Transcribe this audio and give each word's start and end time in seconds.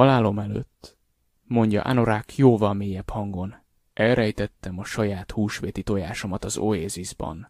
Halálom 0.00 0.38
előtt, 0.38 0.96
mondja 1.42 1.82
Anorák 1.82 2.36
jóval 2.36 2.74
mélyebb 2.74 3.08
hangon, 3.08 3.54
elrejtettem 3.92 4.78
a 4.78 4.84
saját 4.84 5.30
húsvéti 5.30 5.82
tojásomat 5.82 6.44
az 6.44 6.56
Oasisban, 6.56 7.48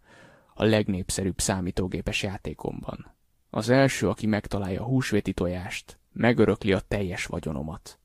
a 0.54 0.64
legnépszerűbb 0.64 1.40
számítógépes 1.40 2.22
játékomban. 2.22 3.14
Az 3.50 3.68
első, 3.68 4.08
aki 4.08 4.26
megtalálja 4.26 4.80
a 4.80 4.84
húsvéti 4.84 5.32
tojást, 5.32 5.98
megörökli 6.12 6.72
a 6.72 6.80
teljes 6.80 7.26
vagyonomat. 7.26 7.98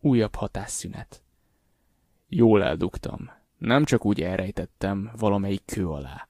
Újabb 0.00 0.34
hatásszünet. 0.34 1.22
Jól 2.28 2.62
eldugtam. 2.62 3.30
Nem 3.58 3.84
csak 3.84 4.04
úgy 4.04 4.22
elrejtettem 4.22 5.12
valamelyik 5.16 5.64
kő 5.64 5.88
alá. 5.88 6.28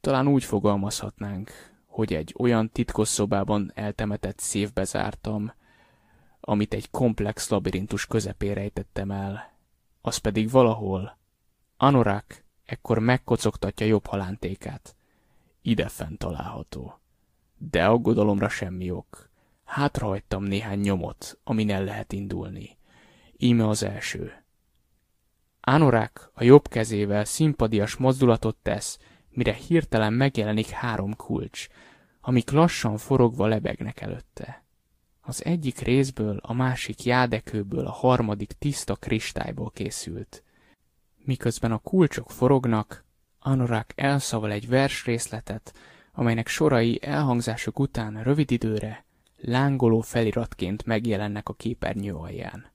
Talán 0.00 0.28
úgy 0.28 0.44
fogalmazhatnánk, 0.44 1.50
hogy 1.86 2.12
egy 2.12 2.34
olyan 2.38 2.70
titkos 2.70 3.08
szobában 3.08 3.72
eltemetett 3.74 4.38
szévbe 4.38 4.84
zártam, 4.84 5.52
amit 6.40 6.74
egy 6.74 6.90
komplex 6.90 7.48
labirintus 7.48 8.06
közepén 8.06 8.54
rejtettem 8.54 9.10
el, 9.10 9.52
az 10.00 10.16
pedig 10.16 10.50
valahol. 10.50 11.18
Anorak 11.76 12.44
ekkor 12.64 12.98
megkocogtatja 12.98 13.86
jobb 13.86 14.06
halántékát. 14.06 14.96
Idefent 15.62 16.18
található. 16.18 16.98
De 17.56 17.86
aggodalomra 17.86 18.48
semmi 18.48 18.90
ok. 18.90 19.30
Hátrahagytam 19.64 20.44
néhány 20.44 20.78
nyomot, 20.78 21.38
amin 21.44 21.70
el 21.70 21.84
lehet 21.84 22.12
indulni. 22.12 22.78
Íme 23.36 23.68
az 23.68 23.82
első. 23.82 24.32
Anorak 25.60 26.30
a 26.34 26.44
jobb 26.44 26.68
kezével 26.68 27.24
szimpadias 27.24 27.96
mozdulatot 27.96 28.56
tesz, 28.62 28.98
mire 29.30 29.52
hirtelen 29.52 30.12
megjelenik 30.12 30.68
három 30.68 31.16
kulcs, 31.16 31.68
amik 32.20 32.50
lassan 32.50 32.96
forogva 32.96 33.46
lebegnek 33.46 34.00
előtte. 34.00 34.64
Az 35.20 35.44
egyik 35.44 35.78
részből, 35.78 36.36
a 36.42 36.52
másik 36.52 37.04
jádekőből, 37.04 37.86
a 37.86 37.92
harmadik 37.92 38.52
tiszta 38.52 38.96
kristályból 38.96 39.70
készült. 39.70 40.42
Miközben 41.24 41.72
a 41.72 41.78
kulcsok 41.78 42.30
forognak, 42.30 43.04
Anorak 43.42 43.92
elszaval 43.94 44.52
egy 44.52 44.68
versrészletet, 44.68 45.74
amelynek 46.12 46.48
sorai 46.48 46.98
elhangzások 47.02 47.78
után 47.78 48.22
rövid 48.22 48.50
időre 48.50 49.04
lángoló 49.36 50.00
feliratként 50.00 50.84
megjelennek 50.84 51.48
a 51.48 51.54
képernyő 51.54 52.14
alján. 52.14 52.70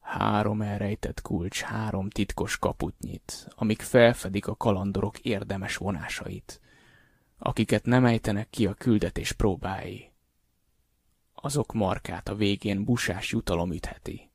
Három 0.00 0.62
elrejtett 0.62 1.20
kulcs 1.20 1.60
három 1.60 2.10
titkos 2.10 2.58
kaput 2.58 2.98
nyit, 2.98 3.48
amik 3.54 3.80
felfedik 3.80 4.46
a 4.46 4.56
kalandorok 4.56 5.18
érdemes 5.18 5.76
vonásait, 5.76 6.60
akiket 7.38 7.84
nem 7.84 8.04
ejtenek 8.04 8.50
ki 8.50 8.66
a 8.66 8.74
küldetés 8.74 9.32
próbái. 9.32 10.11
Azok 11.44 11.72
markát 11.72 12.28
a 12.28 12.34
végén 12.34 12.84
busás 12.84 13.30
jutalom 13.30 13.72
ütheti. 13.72 14.30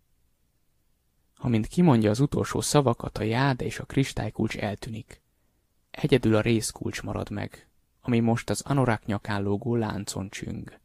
Amint 1.36 1.68
kimondja 1.68 2.10
az 2.10 2.20
utolsó 2.20 2.62
szavakat, 2.62 3.18
a 3.18 3.24
jáde 3.24 3.66
és 3.66 3.80
a 3.80 3.86
kristálykulcs 3.86 4.58
eltűnik. 4.58 5.22
Egyedül 5.92 6.36
a 6.36 6.42
részkulcs 6.42 7.02
marad 7.02 7.30
meg, 7.30 7.68
ami 8.02 8.20
most 8.20 8.50
az 8.50 8.62
anorák 8.62 9.06
nyakán 9.06 9.44
lógó 9.44 9.76
láncon 9.76 10.30
csüng. 10.30 10.80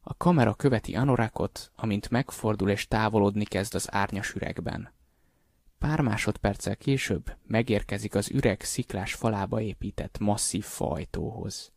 A 0.00 0.14
kamera 0.16 0.54
követi 0.54 0.94
Anorakot, 0.94 1.72
amint 1.76 2.10
megfordul 2.10 2.70
és 2.70 2.88
távolodni 2.88 3.44
kezd 3.44 3.74
az 3.74 3.92
árnyas 3.92 4.34
üregben. 4.34 4.92
Pár 5.78 6.00
másodperccel 6.00 6.76
később 6.76 7.36
megérkezik 7.46 8.14
az 8.14 8.30
üreg 8.30 8.60
sziklás 8.62 9.14
falába 9.14 9.60
épített 9.60 10.18
masszív 10.18 10.64
fajtóhoz. 10.64 11.72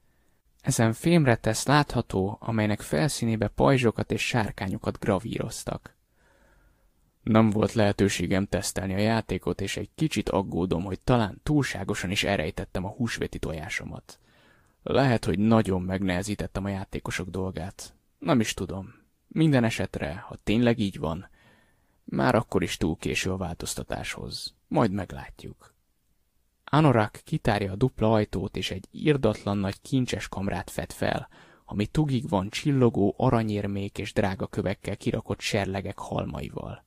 Ezen 0.62 0.94
fémre 0.94 1.36
tesz 1.36 1.66
látható, 1.66 2.38
amelynek 2.40 2.82
felszínébe 2.82 3.48
pajzsokat 3.48 4.12
és 4.12 4.28
sárkányokat 4.28 5.00
gravíroztak. 5.00 5.96
Nem 7.24 7.50
volt 7.50 7.74
lehetőségem 7.74 8.46
tesztelni 8.46 8.94
a 8.94 8.98
játékot, 8.98 9.62
és 9.62 9.78
egy 9.78 9.90
kicsit 9.96 10.30
aggódom, 10.30 10.84
hogy 10.84 11.00
talán 11.00 11.40
túlságosan 11.44 12.12
is 12.12 12.24
elrejtettem 12.24 12.86
a 12.86 12.90
húsvéti 12.90 13.40
tojásomat. 13.40 14.20
Lehet, 14.84 15.26
hogy 15.26 15.40
nagyon 15.40 15.82
megnehezítettem 15.82 16.66
a 16.66 16.70
játékosok 16.70 17.30
dolgát, 17.30 17.94
nem 18.20 18.40
is 18.40 18.54
tudom. 18.54 18.94
Minden 19.28 19.64
esetre, 19.64 20.16
ha 20.28 20.36
tényleg 20.44 20.80
így 20.80 21.00
van, 21.00 21.30
már 22.04 22.36
akkor 22.36 22.64
is 22.64 22.78
túl 22.78 22.98
késő 22.98 23.32
a 23.32 23.38
változtatáshoz. 23.38 24.56
Majd 24.68 24.92
meglátjuk. 24.92 25.74
Anorak 26.74 27.22
kitárja 27.24 27.72
a 27.72 27.76
dupla 27.76 28.12
ajtót, 28.12 28.58
és 28.58 28.72
egy 28.72 28.88
írdatlan 28.92 29.58
nagy 29.58 29.82
kincses 29.82 30.28
kamrát 30.28 30.70
fed 30.70 30.92
fel, 30.92 31.30
ami 31.66 31.86
tugig 31.86 32.30
van 32.30 32.50
csillogó 32.50 33.14
aranyérmék 33.18 33.98
és 33.98 34.14
drága 34.14 34.48
kövekkel 34.48 34.98
kirakott 34.98 35.40
serlegek 35.40 35.98
halmaival. 35.98 36.86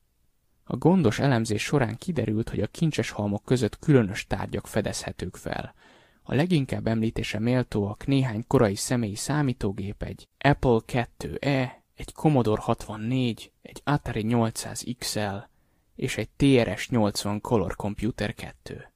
A 0.64 0.76
gondos 0.76 1.18
elemzés 1.18 1.62
során 1.62 1.96
kiderült, 1.96 2.48
hogy 2.48 2.60
a 2.60 2.66
kincses 2.66 3.10
halmok 3.10 3.44
között 3.44 3.78
különös 3.78 4.26
tárgyak 4.26 4.66
fedezhetők 4.66 5.36
fel, 5.36 5.74
a 6.22 6.34
leginkább 6.34 6.86
említése 6.86 7.38
méltóak 7.38 8.06
néhány 8.06 8.44
korai 8.46 8.74
személyi 8.74 9.14
számítógép, 9.14 10.02
egy 10.02 10.28
Apple 10.38 10.80
2e, 10.86 11.70
egy 11.94 12.12
Commodore 12.12 12.62
64, 12.62 13.52
egy 13.62 13.80
Atari 13.84 14.22
800 14.22 14.84
XL 14.98 15.36
és 15.94 16.16
egy 16.16 16.28
TRS-80 16.38 17.38
Color 17.40 17.76
Computer 17.76 18.34
2. 18.34 18.93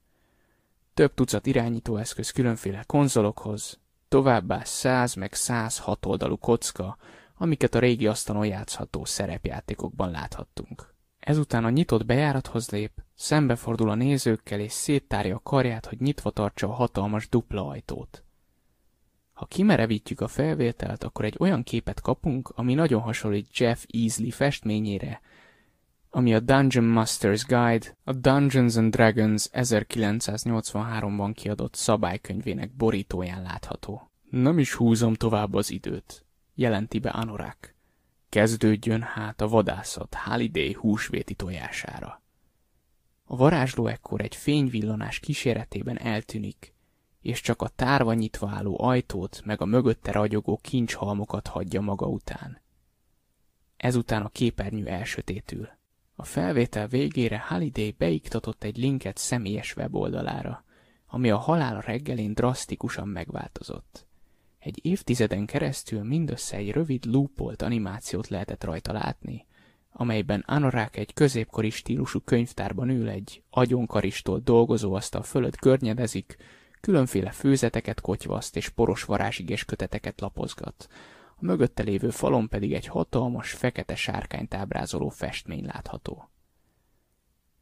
Több 0.99 1.13
tucat 1.13 1.45
irányítóeszköz 1.45 2.31
különféle 2.31 2.83
konzolokhoz, 2.87 3.79
továbbá 4.07 4.63
100 4.63 5.13
meg 5.13 5.33
106 5.33 6.05
oldalú 6.05 6.37
kocka, 6.37 6.97
amiket 7.37 7.75
a 7.75 7.79
régi 7.79 8.07
asztalon 8.07 8.45
játszható 8.45 9.05
szerepjátékokban 9.05 10.11
láthattunk. 10.11 10.93
Ezután 11.19 11.65
a 11.65 11.69
nyitott 11.69 12.05
bejárathoz 12.05 12.69
lép, 12.69 12.91
szembefordul 13.15 13.89
a 13.89 13.95
nézőkkel 13.95 14.59
és 14.59 14.71
széttárja 14.71 15.35
a 15.35 15.41
karját, 15.43 15.85
hogy 15.85 15.99
nyitva 15.99 16.29
tartsa 16.29 16.67
a 16.67 16.73
hatalmas 16.73 17.29
dupla 17.29 17.67
ajtót. 17.67 18.23
Ha 19.33 19.45
kimerevítjük 19.45 20.21
a 20.21 20.27
felvételt, 20.27 21.03
akkor 21.03 21.25
egy 21.25 21.35
olyan 21.39 21.63
képet 21.63 22.01
kapunk, 22.01 22.49
ami 22.55 22.73
nagyon 22.73 23.01
hasonlít 23.01 23.57
Jeff 23.57 23.83
Easley 23.87 24.29
festményére, 24.29 25.21
ami 26.09 26.33
a 26.33 26.39
Dungeon 26.39 26.85
Master's 26.85 27.43
Guide, 27.47 27.97
a 28.03 28.13
Dungeons 28.13 28.75
and 28.75 28.91
Dragons 28.91 29.49
1983-ban 29.51 31.31
kiadott 31.35 31.75
szabálykönyvének 31.75 32.71
borítóján 32.71 33.41
látható. 33.41 34.11
Nem 34.29 34.59
is 34.59 34.73
húzom 34.73 35.13
tovább 35.13 35.53
az 35.53 35.71
időt, 35.71 36.25
jelenti 36.55 36.99
be 36.99 37.09
Anorak. 37.09 37.75
Kezdődjön 38.29 39.01
hát 39.01 39.41
a 39.41 39.47
vadászat 39.47 40.15
Holiday 40.15 40.73
húsvéti 40.73 41.33
tojására. 41.33 42.21
A 43.23 43.35
varázsló 43.35 43.87
ekkor 43.87 44.21
egy 44.21 44.35
fényvillanás 44.35 45.19
kíséretében 45.19 45.99
eltűnik, 45.99 46.73
és 47.21 47.41
csak 47.41 47.61
a 47.61 47.67
tárva 47.67 48.13
nyitva 48.13 48.49
álló 48.49 48.81
ajtót 48.81 49.41
meg 49.45 49.61
a 49.61 49.65
mögötte 49.65 50.11
ragyogó 50.11 50.57
kincshalmokat 50.57 51.47
hagyja 51.47 51.81
maga 51.81 52.05
után. 52.05 52.61
Ezután 53.77 54.21
a 54.21 54.29
képernyő 54.29 54.87
elsötétül. 54.87 55.78
A 56.21 56.25
felvétel 56.25 56.87
végére 56.87 57.45
Holiday 57.47 57.95
beiktatott 57.97 58.63
egy 58.63 58.77
linket 58.77 59.17
személyes 59.17 59.75
weboldalára, 59.75 60.63
ami 61.07 61.29
a 61.29 61.37
halál 61.37 61.81
reggelén 61.81 62.33
drasztikusan 62.33 63.07
megváltozott. 63.07 64.05
Egy 64.59 64.79
évtizeden 64.85 65.45
keresztül 65.45 66.03
mindössze 66.03 66.57
egy 66.57 66.71
rövid 66.71 67.05
loopolt 67.05 67.61
animációt 67.61 68.27
lehetett 68.27 68.63
rajta 68.63 68.93
látni, 68.93 69.45
amelyben 69.91 70.43
Anorak 70.47 70.97
egy 70.97 71.13
középkori 71.13 71.69
stílusú 71.69 72.19
könyvtárban 72.19 72.89
ül 72.89 73.09
egy 73.09 73.43
agyonkaristól 73.49 74.39
dolgozóasztal 74.39 75.23
fölött 75.23 75.55
környedezik, 75.55 76.37
különféle 76.81 77.31
főzeteket 77.31 78.01
kotyvaszt 78.01 78.55
és 78.55 78.69
poros 78.69 79.03
varázsigés 79.03 79.65
köteteket 79.65 80.21
lapozgat. 80.21 80.87
A 81.41 81.45
mögötte 81.45 81.83
lévő 81.83 82.09
falon 82.09 82.49
pedig 82.49 82.73
egy 82.73 82.85
hatalmas, 82.85 83.51
fekete 83.51 83.95
sárkányt 83.95 84.53
ábrázoló 84.53 85.09
festmény 85.09 85.65
látható. 85.65 86.29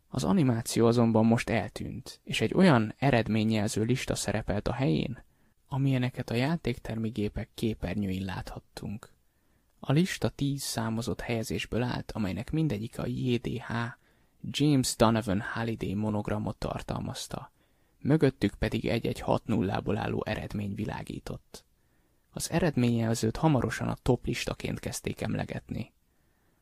Az 0.08 0.24
animáció 0.24 0.88
azonban 0.88 1.26
most 1.26 1.50
eltűnt, 1.50 2.20
és 2.24 2.42
egy 2.42 2.54
olyan 2.54 2.94
eredményjelző 2.98 3.84
lista 3.84 4.16
szerepelt 4.16 4.68
a 4.68 4.74
helyén, 4.74 5.24
amilyeneket 5.68 6.30
a 6.30 6.36
játéktermi 6.36 7.10
gépek 7.10 7.50
képernyőin 7.54 8.26
láthattunk. 8.26 9.12
A 9.80 9.92
lista 9.92 10.30
tíz 10.30 10.62
számozott 10.62 11.22
helyezésből 11.22 11.84
állt, 11.84 12.12
amelynek 12.12 12.52
mindegyik 12.52 13.00
a 13.00 13.06
JDH 13.06 13.72
James 14.42 14.96
Donovan 14.96 15.42
Halliday 15.42 15.94
monogramot 15.94 16.58
tartalmazta, 16.58 17.52
mögöttük 18.00 18.54
pedig 18.54 18.86
egy-egy 18.86 19.20
hat 19.20 19.46
nullából 19.46 19.98
álló 19.98 20.24
eredmény 20.26 20.76
világított. 20.76 21.66
Az 22.30 22.52
eredményjelzőt 22.52 23.38
hamarosan 23.38 23.88
a 23.88 23.98
top 24.02 24.26
listaként 24.26 24.80
kezdték 24.80 25.22
emlegetni. 25.22 25.94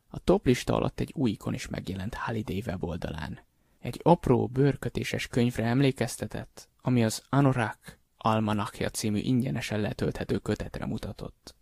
A 0.07 0.19
top 0.19 0.45
lista 0.45 0.73
alatt 0.73 0.99
egy 0.99 1.11
új 1.15 1.31
ikon 1.31 1.53
is 1.53 1.67
megjelent 1.67 2.13
Halliday 2.13 2.63
weboldalán. 2.65 3.39
Egy 3.79 3.99
apró, 4.03 4.47
bőrkötéses 4.47 5.27
könyvre 5.27 5.63
emlékeztetett, 5.63 6.69
ami 6.81 7.03
az 7.03 7.23
Anorak 7.29 7.99
Almanachja 8.17 8.89
című 8.89 9.19
ingyenesen 9.19 9.79
letölthető 9.79 10.37
kötetre 10.37 10.85
mutatott. 10.85 11.55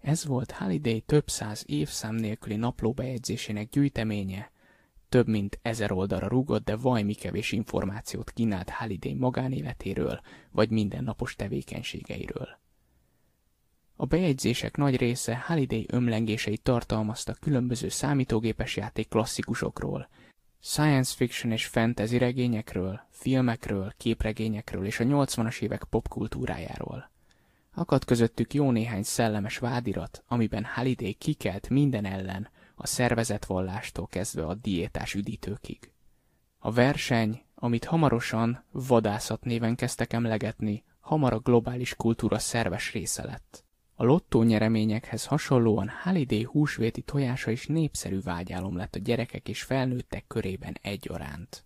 Ez 0.00 0.24
volt 0.24 0.50
Halliday 0.50 1.00
több 1.00 1.28
száz 1.28 1.64
évszám 1.66 2.14
nélküli 2.14 2.56
naplóbejegyzésének 2.56 3.68
gyűjteménye, 3.68 4.50
több 5.08 5.28
mint 5.28 5.58
ezer 5.62 5.92
oldalra 5.92 6.28
rúgott, 6.28 6.64
de 6.64 6.76
vajmi 6.76 7.14
kevés 7.14 7.52
információt 7.52 8.30
kínált 8.30 8.70
Halliday 8.70 9.14
magánéletéről, 9.14 10.20
vagy 10.50 10.70
mindennapos 10.70 11.34
tevékenységeiről. 11.34 12.58
A 13.96 14.06
bejegyzések 14.06 14.76
nagy 14.76 14.96
része 14.96 15.36
Halliday 15.36 15.86
ömlengéseit 15.88 16.62
tartalmazta 16.62 17.34
különböző 17.34 17.88
számítógépes 17.88 18.76
játék 18.76 19.08
klasszikusokról, 19.08 20.08
science 20.60 21.14
fiction 21.14 21.52
és 21.52 21.66
fantasy 21.66 22.18
regényekről, 22.18 23.00
filmekről, 23.10 23.92
képregényekről 23.96 24.86
és 24.86 25.00
a 25.00 25.04
80-as 25.04 25.60
évek 25.60 25.84
popkultúrájáról. 25.84 27.10
Akadt 27.74 28.04
közöttük 28.04 28.54
jó 28.54 28.70
néhány 28.70 29.02
szellemes 29.02 29.58
vádirat, 29.58 30.24
amiben 30.26 30.64
Halliday 30.64 31.14
kikelt 31.14 31.68
minden 31.68 32.04
ellen, 32.04 32.48
a 32.74 32.86
szervezetvallástól 32.86 34.06
kezdve 34.06 34.46
a 34.46 34.54
diétás 34.54 35.14
üdítőkig. 35.14 35.92
A 36.58 36.72
verseny, 36.72 37.42
amit 37.54 37.84
hamarosan 37.84 38.64
vadászat 38.70 39.44
néven 39.44 39.74
kezdtek 39.74 40.12
emlegetni, 40.12 40.84
hamar 41.00 41.32
a 41.32 41.38
globális 41.38 41.94
kultúra 41.94 42.38
szerves 42.38 42.92
része 42.92 43.24
lett. 43.24 43.63
A 43.96 44.04
lottó 44.04 44.42
nyereményekhez 44.42 45.26
hasonlóan 45.26 45.88
Halliday 45.88 46.42
húsvéti 46.42 47.02
tojása 47.02 47.50
is 47.50 47.66
népszerű 47.66 48.20
vágyálom 48.20 48.76
lett 48.76 48.94
a 48.94 48.98
gyerekek 48.98 49.48
és 49.48 49.62
felnőttek 49.62 50.26
körében 50.26 50.76
egyaránt. 50.82 51.64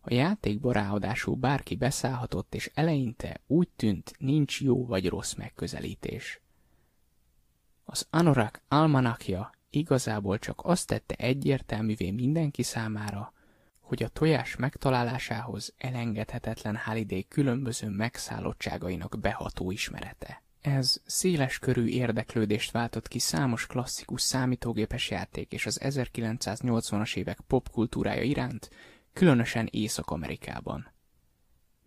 A 0.00 0.14
játékba 0.14 0.72
ráadásul 0.72 1.34
bárki 1.34 1.76
beszállhatott, 1.76 2.54
és 2.54 2.70
eleinte 2.74 3.40
úgy 3.46 3.68
tűnt, 3.76 4.12
nincs 4.18 4.60
jó 4.60 4.86
vagy 4.86 5.08
rossz 5.08 5.34
megközelítés. 5.34 6.40
Az 7.84 8.06
Anorak 8.10 8.62
almanakja 8.68 9.50
igazából 9.70 10.38
csak 10.38 10.60
azt 10.64 10.86
tette 10.86 11.14
egyértelművé 11.14 12.10
mindenki 12.10 12.62
számára, 12.62 13.32
hogy 13.80 14.02
a 14.02 14.08
tojás 14.08 14.56
megtalálásához 14.56 15.74
elengedhetetlen 15.78 16.76
Halliday 16.76 17.26
különböző 17.28 17.88
megszállottságainak 17.88 19.18
beható 19.20 19.70
ismerete. 19.70 20.42
Ez 20.62 21.00
széles 21.06 21.58
körű 21.58 21.86
érdeklődést 21.86 22.70
váltott 22.70 23.08
ki 23.08 23.18
számos 23.18 23.66
klasszikus 23.66 24.22
számítógépes 24.22 25.10
játék 25.10 25.52
és 25.52 25.66
az 25.66 25.80
1980-as 25.82 27.16
évek 27.16 27.40
popkultúrája 27.46 28.22
iránt, 28.22 28.70
különösen 29.12 29.68
Észak-Amerikában. 29.70 30.92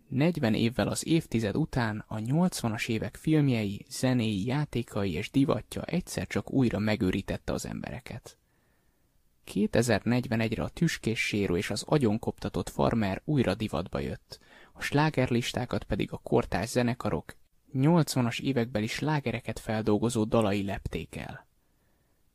40 0.08 0.54
évvel 0.54 0.88
az 0.88 1.06
évtized 1.06 1.56
után 1.56 2.04
a 2.06 2.16
80-as 2.16 2.88
évek 2.88 3.16
filmjei, 3.16 3.86
zenéi, 3.88 4.46
játékai 4.46 5.12
és 5.12 5.30
divatja 5.30 5.82
egyszer 5.82 6.26
csak 6.26 6.52
újra 6.52 6.78
megőrítette 6.78 7.52
az 7.52 7.66
embereket. 7.66 8.38
2041-re 9.52 10.62
a 10.62 10.68
tüskés 10.68 11.26
sérő 11.26 11.56
és 11.56 11.70
az 11.70 11.82
agyonkoptatott 11.82 12.68
farmer 12.68 13.22
újra 13.24 13.54
divatba 13.54 13.98
jött, 13.98 14.38
a 14.72 14.80
slágerlistákat 14.80 15.84
pedig 15.84 16.12
a 16.12 16.20
kortárs 16.22 16.70
zenekarok 16.70 17.34
80-as 17.80 18.40
évekbeli 18.40 18.86
slágereket 18.86 19.58
feldolgozó 19.58 20.24
dalai 20.24 20.64
lepték 20.64 21.16
el. 21.16 21.46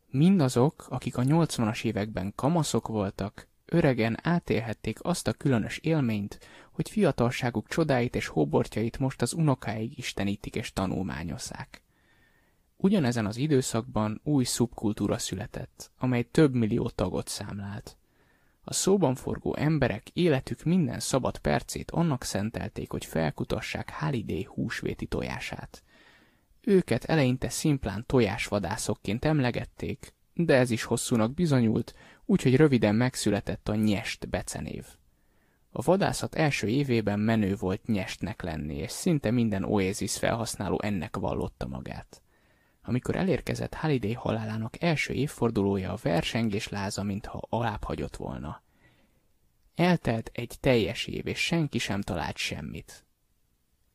Mindazok, 0.10 0.86
akik 0.90 1.18
a 1.18 1.24
80-as 1.24 1.84
években 1.84 2.34
kamaszok 2.36 2.88
voltak, 2.88 3.48
öregen 3.66 4.18
átélhették 4.22 5.00
azt 5.02 5.28
a 5.28 5.34
különös 5.34 5.78
élményt, 5.78 6.40
hogy 6.72 6.90
fiatalságuk 6.90 7.68
csodáit 7.68 8.16
és 8.16 8.28
hóbortjait 8.28 9.00
most 9.00 9.22
az 9.22 9.34
unokáig 9.34 9.98
istenítik 9.98 10.56
és 10.56 10.74
tanulmányozzák. 10.74 11.82
Ugyanezen 12.78 13.26
az 13.26 13.38
időszakban 13.38 14.22
új 14.24 14.44
szubkultúra 14.44 15.18
született, 15.18 15.92
amely 15.98 16.24
több 16.24 16.54
millió 16.54 16.90
tagot 16.90 17.28
számlált. 17.28 17.98
A 18.72 18.74
szóban 18.74 19.16
forgó 19.16 19.56
emberek 19.56 20.10
életük 20.14 20.64
minden 20.64 21.00
szabad 21.00 21.38
percét 21.38 21.92
annak 21.92 22.24
szentelték, 22.24 22.92
hogy 22.92 23.06
felkutassák 23.06 23.90
Halliday 23.90 24.44
húsvéti 24.44 25.06
tojását. 25.06 25.84
Őket 26.62 27.04
eleinte 27.04 27.50
szimplán 27.50 28.04
tojásvadászokként 28.06 29.26
emlegették, 29.26 30.14
de 30.34 30.56
ez 30.56 30.70
is 30.70 30.84
hosszúnak 30.84 31.34
bizonyult, 31.34 31.94
úgyhogy 32.26 32.56
röviden 32.56 32.96
megszületett 32.96 33.70
a 33.70 33.76
nyest 33.76 34.30
becenév. 34.30 34.86
A 35.72 35.82
vadászat 35.82 36.36
első 36.36 36.68
évében 36.68 37.20
menő 37.20 37.56
volt 37.56 37.86
nyestnek 37.86 38.42
lenni, 38.42 38.76
és 38.76 38.92
szinte 38.92 39.32
minden 39.32 39.64
Oasis 39.64 40.18
felhasználó 40.18 40.80
ennek 40.82 41.18
vallotta 41.18 41.68
magát. 41.68 42.22
Amikor 42.82 43.16
elérkezett 43.16 43.74
Halliday 43.74 44.14
halálának 44.14 44.82
első 44.82 45.14
évfordulója, 45.14 45.92
a 45.92 46.00
versengés 46.02 46.70
láza, 46.70 47.04
mintha 47.04 47.48
alább 47.50 47.84
hagyott 47.84 48.16
volna. 48.16 48.62
Eltelt 49.76 50.30
egy 50.34 50.56
teljes 50.60 51.06
év, 51.06 51.28
és 51.28 51.40
senki 51.40 51.78
sem 51.78 52.02
talált 52.02 52.38
semmit. 52.38 53.06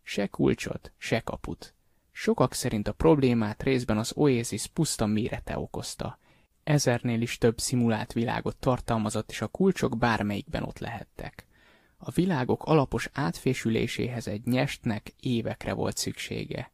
Se 0.03 0.27
kulcsot, 0.27 0.93
se 0.99 1.21
kaput. 1.21 1.75
Sokak 2.13 2.53
szerint 2.53 2.89
a 2.89 2.93
problémát 2.93 3.63
részben 3.63 3.99
az 3.99 4.13
Oasis 4.17 4.67
puszta 4.67 5.07
mérete 5.07 5.59
okozta. 5.59 6.19
Ezernél 6.65 7.21
is 7.21 7.39
több 7.39 7.59
szimulált 7.59 8.13
világot 8.13 8.57
tartalmazott, 8.57 9.31
és 9.31 9.41
a 9.41 9.47
kulcsok 9.47 9.99
bármelyikben 9.99 10.63
ott 10.63 10.79
lehettek. 10.79 11.47
A 11.97 12.11
világok 12.11 12.65
alapos 12.65 13.09
átfésüléséhez 13.13 14.29
egy 14.29 14.45
nyestnek 14.45 15.13
évekre 15.21 15.73
volt 15.73 15.97
szüksége. 15.97 16.71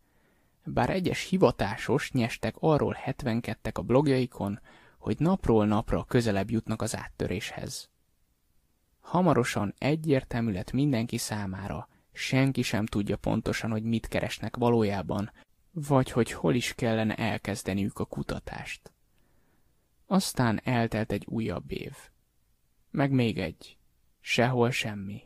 Bár 0.65 0.91
egyes 0.91 1.29
hivatásos 1.29 2.13
nyestek 2.13 2.55
arról 2.59 2.93
hetvenkedtek 2.93 3.79
a 3.79 3.83
blogjaikon, 3.83 4.61
hogy 4.99 5.19
napról 5.19 5.67
napra 5.67 6.05
közelebb 6.05 6.51
jutnak 6.51 6.83
az 6.83 6.97
áttöréshez. 6.97 7.91
Hamarosan 9.01 9.75
egyértelmű 9.79 10.53
lett 10.53 10.73
mindenki 10.73 11.17
számára, 11.17 11.89
senki 12.13 12.63
sem 12.63 12.87
tudja 12.87 13.17
pontosan, 13.17 13.71
hogy 13.71 13.83
mit 13.83 14.09
keresnek 14.09 14.57
valójában, 14.57 15.31
vagy 15.71 16.11
hogy 16.11 16.33
hol 16.33 16.55
is 16.55 16.75
kellene 16.75 17.15
elkezdeniük 17.15 17.99
a 17.99 18.05
kutatást. 18.05 18.93
Aztán 20.07 20.61
eltelt 20.65 21.13
egy 21.13 21.27
újabb 21.27 21.73
év. 21.73 21.97
Meg 22.91 23.11
még 23.11 23.39
egy. 23.39 23.77
Sehol 24.21 24.71
semmi. 24.71 25.23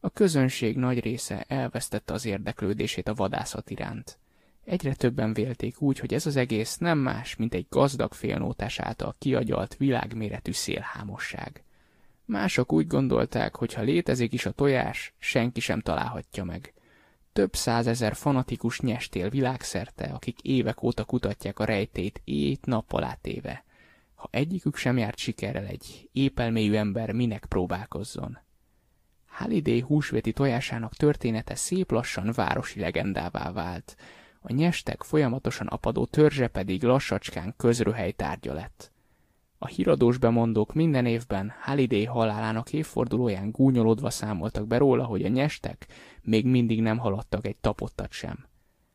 A 0.00 0.10
közönség 0.10 0.76
nagy 0.76 1.00
része 1.00 1.42
elvesztette 1.42 2.12
az 2.12 2.24
érdeklődését 2.24 3.08
a 3.08 3.14
vadászat 3.14 3.70
iránt. 3.70 4.18
Egyre 4.68 4.94
többen 4.94 5.32
vélték 5.32 5.80
úgy, 5.80 5.98
hogy 5.98 6.14
ez 6.14 6.26
az 6.26 6.36
egész 6.36 6.76
nem 6.76 6.98
más, 6.98 7.36
mint 7.36 7.54
egy 7.54 7.66
gazdag 7.68 8.12
félnótás 8.12 8.78
által 8.78 9.14
kiagyalt 9.18 9.76
világméretű 9.76 10.52
szélhámosság. 10.52 11.62
Mások 12.24 12.72
úgy 12.72 12.86
gondolták, 12.86 13.56
hogy 13.56 13.74
ha 13.74 13.82
létezik 13.82 14.32
is 14.32 14.46
a 14.46 14.50
tojás, 14.50 15.12
senki 15.18 15.60
sem 15.60 15.80
találhatja 15.80 16.44
meg. 16.44 16.72
Több 17.32 17.54
százezer 17.54 18.14
fanatikus 18.14 18.80
nyestél 18.80 19.30
világszerte, 19.30 20.04
akik 20.04 20.40
évek 20.42 20.82
óta 20.82 21.04
kutatják 21.04 21.58
a 21.58 21.64
rejtét 21.64 22.20
ét 22.24 22.66
nappal 22.66 23.04
átéve. 23.04 23.64
Ha 24.14 24.28
egyikük 24.32 24.76
sem 24.76 24.98
járt 24.98 25.18
sikerrel, 25.18 25.66
egy 25.66 26.08
épelmélyű 26.12 26.74
ember 26.74 27.12
minek 27.12 27.44
próbálkozzon. 27.44 28.38
Halliday 29.26 29.80
húsvéti 29.80 30.32
tojásának 30.32 30.94
története 30.94 31.54
szép 31.54 31.90
lassan 31.90 32.32
városi 32.34 32.80
legendává 32.80 33.52
vált, 33.52 33.96
a 34.40 34.52
nyestek 34.52 35.02
folyamatosan 35.02 35.66
apadó 35.66 36.04
törzse 36.04 36.48
pedig 36.48 36.82
lassacskán 36.82 37.54
közröhely 37.56 38.12
tárgya 38.12 38.52
lett. 38.52 38.92
A 39.58 39.66
híradós 39.66 40.18
bemondók 40.18 40.74
minden 40.74 41.06
évben 41.06 41.52
Halliday 41.60 42.04
halálának 42.04 42.72
évfordulóján 42.72 43.50
gúnyolódva 43.50 44.10
számoltak 44.10 44.66
be 44.66 44.78
róla, 44.78 45.04
hogy 45.04 45.24
a 45.24 45.28
nyestek 45.28 45.86
még 46.22 46.46
mindig 46.46 46.82
nem 46.82 46.98
haladtak 46.98 47.46
egy 47.46 47.56
tapottat 47.56 48.12
sem. 48.12 48.46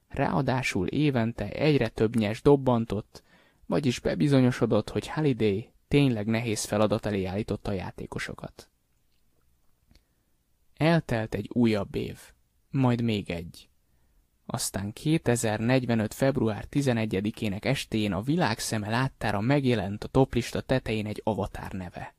Ráadásul 0.07 0.87
évente 0.87 1.49
egyre 1.49 1.87
több 1.87 2.15
nyes 2.15 2.41
dobbantott, 2.41 3.23
vagyis 3.65 3.99
bebizonyosodott, 3.99 4.89
hogy 4.89 5.07
Halliday 5.07 5.71
tényleg 5.87 6.25
nehéz 6.25 6.63
feladat 6.63 7.05
elé 7.05 7.25
állította 7.25 7.71
a 7.71 7.73
játékosokat. 7.73 8.69
Eltelt 10.77 11.35
egy 11.35 11.49
újabb 11.53 11.95
év, 11.95 12.19
majd 12.69 13.01
még 13.01 13.29
egy. 13.29 13.69
Aztán 14.53 14.93
2045. 14.93 16.13
február 16.13 16.65
11-ének 16.71 17.65
estén 17.65 18.13
a 18.13 18.21
világ 18.21 18.59
szeme 18.59 18.89
láttára 18.89 19.41
megjelent 19.41 20.03
a 20.03 20.07
toplista 20.07 20.61
tetején 20.61 21.05
egy 21.05 21.21
avatár 21.23 21.71
neve. 21.71 22.15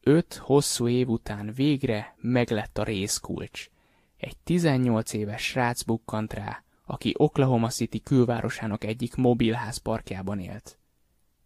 Öt 0.00 0.34
hosszú 0.34 0.88
év 0.88 1.08
után 1.08 1.52
végre 1.52 2.14
meglett 2.16 2.78
a 2.78 2.82
részkulcs. 2.82 3.68
Egy 4.16 4.36
18 4.44 5.12
éves 5.12 5.42
srác 5.42 5.82
bukkant 5.82 6.32
rá, 6.32 6.62
aki 6.84 7.14
Oklahoma 7.16 7.68
City 7.68 8.02
külvárosának 8.02 8.84
egyik 8.84 9.14
mobilház 9.14 9.76
parkjában 9.76 10.38
élt. 10.38 10.78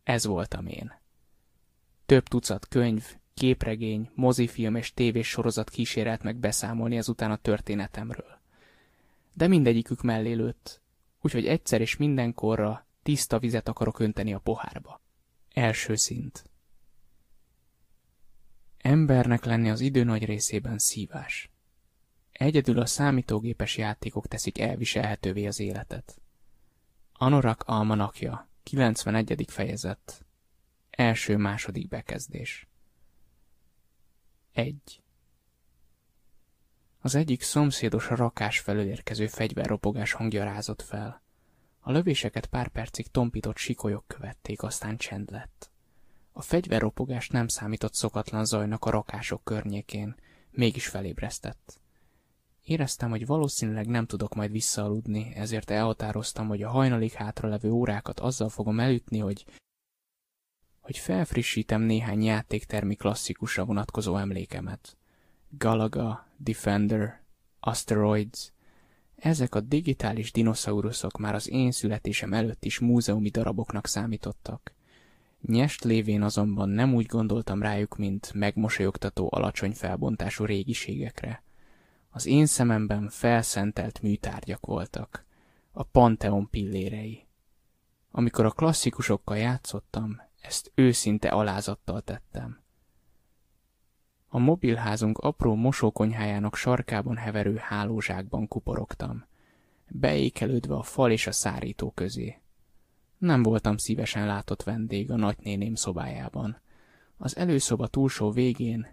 Ez 0.03 0.27
voltam 0.27 0.67
én. 0.67 0.93
Több 2.07 2.29
tucat 2.29 2.69
könyv, 2.69 3.05
képregény, 3.35 4.11
mozifilm 4.15 4.75
és 4.75 4.93
tévés 4.93 5.29
sorozat 5.29 5.71
kísérelt 5.71 6.23
meg 6.23 6.37
beszámolni 6.37 6.97
ezután 6.97 7.31
a 7.31 7.37
történetemről. 7.37 8.43
De 9.35 9.47
mindegyikük 9.47 10.03
mellé 10.03 10.33
lőtt, 10.33 10.83
úgyhogy 11.21 11.47
egyszer 11.47 11.81
és 11.81 11.97
mindenkorra 11.97 12.87
Tiszta 13.03 13.39
vizet 13.39 13.69
akarok 13.69 13.99
önteni 13.99 14.35
a 14.35 14.39
pohárba. 14.39 15.01
Első 15.55 15.95
szint. 15.95 16.51
Embernek 18.79 19.45
lenni 19.45 19.71
az 19.71 19.81
idő 19.81 20.05
nagy 20.05 20.25
részében 20.25 20.79
szívás. 20.79 21.51
Egyedül 22.33 22.79
a 22.79 22.87
számítógépes 22.87 23.77
játékok 23.77 24.27
teszik 24.27 24.59
elviselhetővé 24.59 25.47
az 25.47 25.61
életet. 25.61 26.21
Anorak 27.13 27.63
almanakja, 27.67 28.49
91. 28.63 29.45
fejezet. 29.49 30.27
Első-második 30.91 31.89
bekezdés. 31.89 32.69
1. 34.53 35.03
Az 37.05 37.15
egyik 37.15 37.43
szomszédos 37.43 38.11
a 38.11 38.15
rakás 38.15 38.59
felől 38.59 38.87
érkező 38.87 39.27
fegyverropogás 39.27 40.13
hangja 40.13 40.45
rázott 40.45 40.83
fel. 40.83 41.23
A 41.81 41.91
lövéseket 41.91 42.47
pár 42.47 42.69
percig 42.69 43.07
tompított 43.07 43.57
sikolyok 43.57 44.05
követték, 44.07 44.63
aztán 44.63 44.97
csend 44.97 45.31
lett. 45.31 45.71
A 46.33 46.43
fegyverropogás 46.43 47.29
nem 47.29 47.49
számított 47.49 47.95
szokatlan 47.95 48.45
zajnak 48.45 48.85
a 48.85 48.91
rakások 48.91 49.45
környékén, 49.45 50.15
mégis 50.51 50.89
felébresztett. 50.89 51.81
Éreztem, 52.63 53.11
hogy 53.11 53.27
valószínűleg 53.27 53.87
nem 53.87 54.07
tudok 54.07 54.35
majd 54.35 54.51
visszaaludni, 54.51 55.33
ezért 55.35 55.71
elhatároztam, 55.71 56.49
hogy 56.49 56.63
a 56.63 56.71
hajnalig 56.71 57.13
hátralevő 57.13 57.71
órákat 57.71 58.21
azzal 58.21 58.49
fogom 58.49 58.81
elütni, 58.81 59.19
hogy 59.19 59.45
hogy 60.81 60.99
felfrissítem 60.99 61.83
néhány 61.83 62.23
játéktermi 62.23 62.95
klasszikusra 62.95 63.65
vonatkozó 63.65 64.17
emlékemet. 64.17 64.97
Galaga, 65.59 66.27
Defender, 66.45 67.23
Asteroids. 67.61 68.53
Ezek 69.17 69.55
a 69.55 69.61
digitális 69.61 70.33
dinoszauruszok 70.33 71.19
már 71.19 71.35
az 71.35 71.49
én 71.49 71.71
születésem 71.71 72.33
előtt 72.33 72.65
is 72.65 72.79
múzeumi 72.79 73.29
daraboknak 73.29 73.87
számítottak. 73.87 74.75
Nyest 75.41 75.85
lévén 75.85 76.23
azonban 76.23 76.69
nem 76.69 76.95
úgy 76.95 77.07
gondoltam 77.07 77.63
rájuk, 77.63 77.97
mint 77.97 78.33
megmosolyogtató 78.35 79.29
alacsony 79.33 79.73
felbontású 79.73 80.45
régiségekre. 80.45 81.43
Az 82.11 82.27
én 82.27 82.47
szememben 82.47 83.09
felszentelt 83.09 84.03
műtárgyak 84.03 84.67
voltak, 84.67 85.25
a 85.73 85.83
Pantheon 85.83 86.51
pillérei. 86.51 87.27
Amikor 88.11 88.45
a 88.45 88.51
klasszikusokkal 88.51 89.37
játszottam, 89.37 90.21
ezt 90.41 90.73
őszinte 90.75 91.29
alázattal 91.29 92.01
tettem. 92.01 92.64
A 94.35 94.39
mobilházunk 94.39 95.19
apró 95.19 95.55
mosókonyhájának 95.55 96.57
sarkában 96.57 97.17
heverő 97.17 97.57
hálózsákban 97.57 98.49
kuporogtam, 98.49 99.25
beékelődve 99.89 100.75
a 100.75 100.83
fal 100.83 101.11
és 101.11 101.27
a 101.27 101.33
szárító 101.33 101.91
közé. 101.91 102.39
Nem 103.19 103.43
voltam 103.43 103.77
szívesen 103.77 104.27
látott 104.27 104.63
vendég 104.63 105.11
a 105.11 105.17
nagynéném 105.17 105.75
szobájában. 105.75 106.61
Az 107.17 107.37
előszoba 107.37 107.87
túlsó 107.87 108.31
végén, 108.31 108.87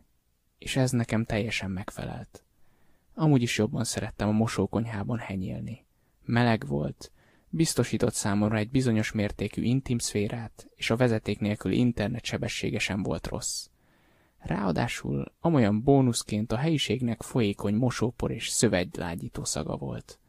és 0.58 0.76
ez 0.76 0.92
nekem 0.92 1.26
teljesen 1.26 1.72
megfelelt. 1.72 2.44
Amúgy 3.14 3.42
is 3.42 3.58
jobban 3.58 3.84
szerettem 3.84 4.28
a 4.28 4.32
mosókonyhában 4.32 5.18
henyélni. 5.18 5.86
Meleg 6.26 6.68
volt, 6.68 7.12
biztosított 7.50 8.14
számomra 8.14 8.58
egy 8.58 8.70
bizonyos 8.70 9.12
mértékű 9.12 9.62
intim 9.62 9.98
szférát, 9.98 10.68
és 10.76 10.90
a 10.90 10.96
vezeték 10.96 11.40
nélkül 11.40 11.72
internet 11.72 12.26
sebessége 12.26 12.80
sem 12.80 13.04
volt 13.04 13.28
rossz. 13.28 13.71
Ráadásul 14.42 15.34
amolyan 15.40 15.84
bónuszként 15.84 16.52
a 16.52 16.58
helyiségnek 16.58 17.22
folyékony 17.22 17.76
mosópor 17.76 18.32
és 18.32 18.48
szövegylágyító 18.48 19.44
szaga 19.44 19.78
volt. 19.78 20.20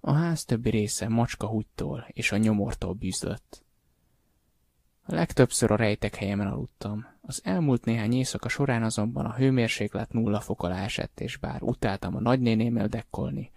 A 0.00 0.12
ház 0.12 0.44
többi 0.44 0.70
része 0.70 1.08
macska 1.08 1.46
húgytól 1.46 2.06
és 2.08 2.32
a 2.32 2.36
nyomortól 2.36 2.92
bűzlött. 2.92 3.64
A 5.02 5.14
legtöbbször 5.14 5.70
a 5.70 5.76
rejtek 5.76 6.14
helyemen 6.14 6.46
aludtam. 6.46 7.06
Az 7.20 7.40
elmúlt 7.44 7.84
néhány 7.84 8.12
éjszaka 8.12 8.48
során 8.48 8.82
azonban 8.82 9.26
a 9.26 9.34
hőmérséklet 9.34 10.12
nulla 10.12 10.40
fok 10.40 10.62
alá 10.62 10.84
esett, 10.84 11.20
és 11.20 11.36
bár 11.36 11.62
utáltam 11.62 12.16
a 12.16 12.20
nagynénémmel 12.20 12.88
dekkolni, 12.88 13.50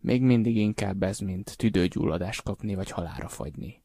még 0.00 0.22
mindig 0.22 0.56
inkább 0.56 1.02
ez, 1.02 1.18
mint 1.18 1.56
tüdőgyulladást 1.56 2.42
kapni 2.42 2.74
vagy 2.74 2.90
halára 2.90 3.28
fagyni. 3.28 3.82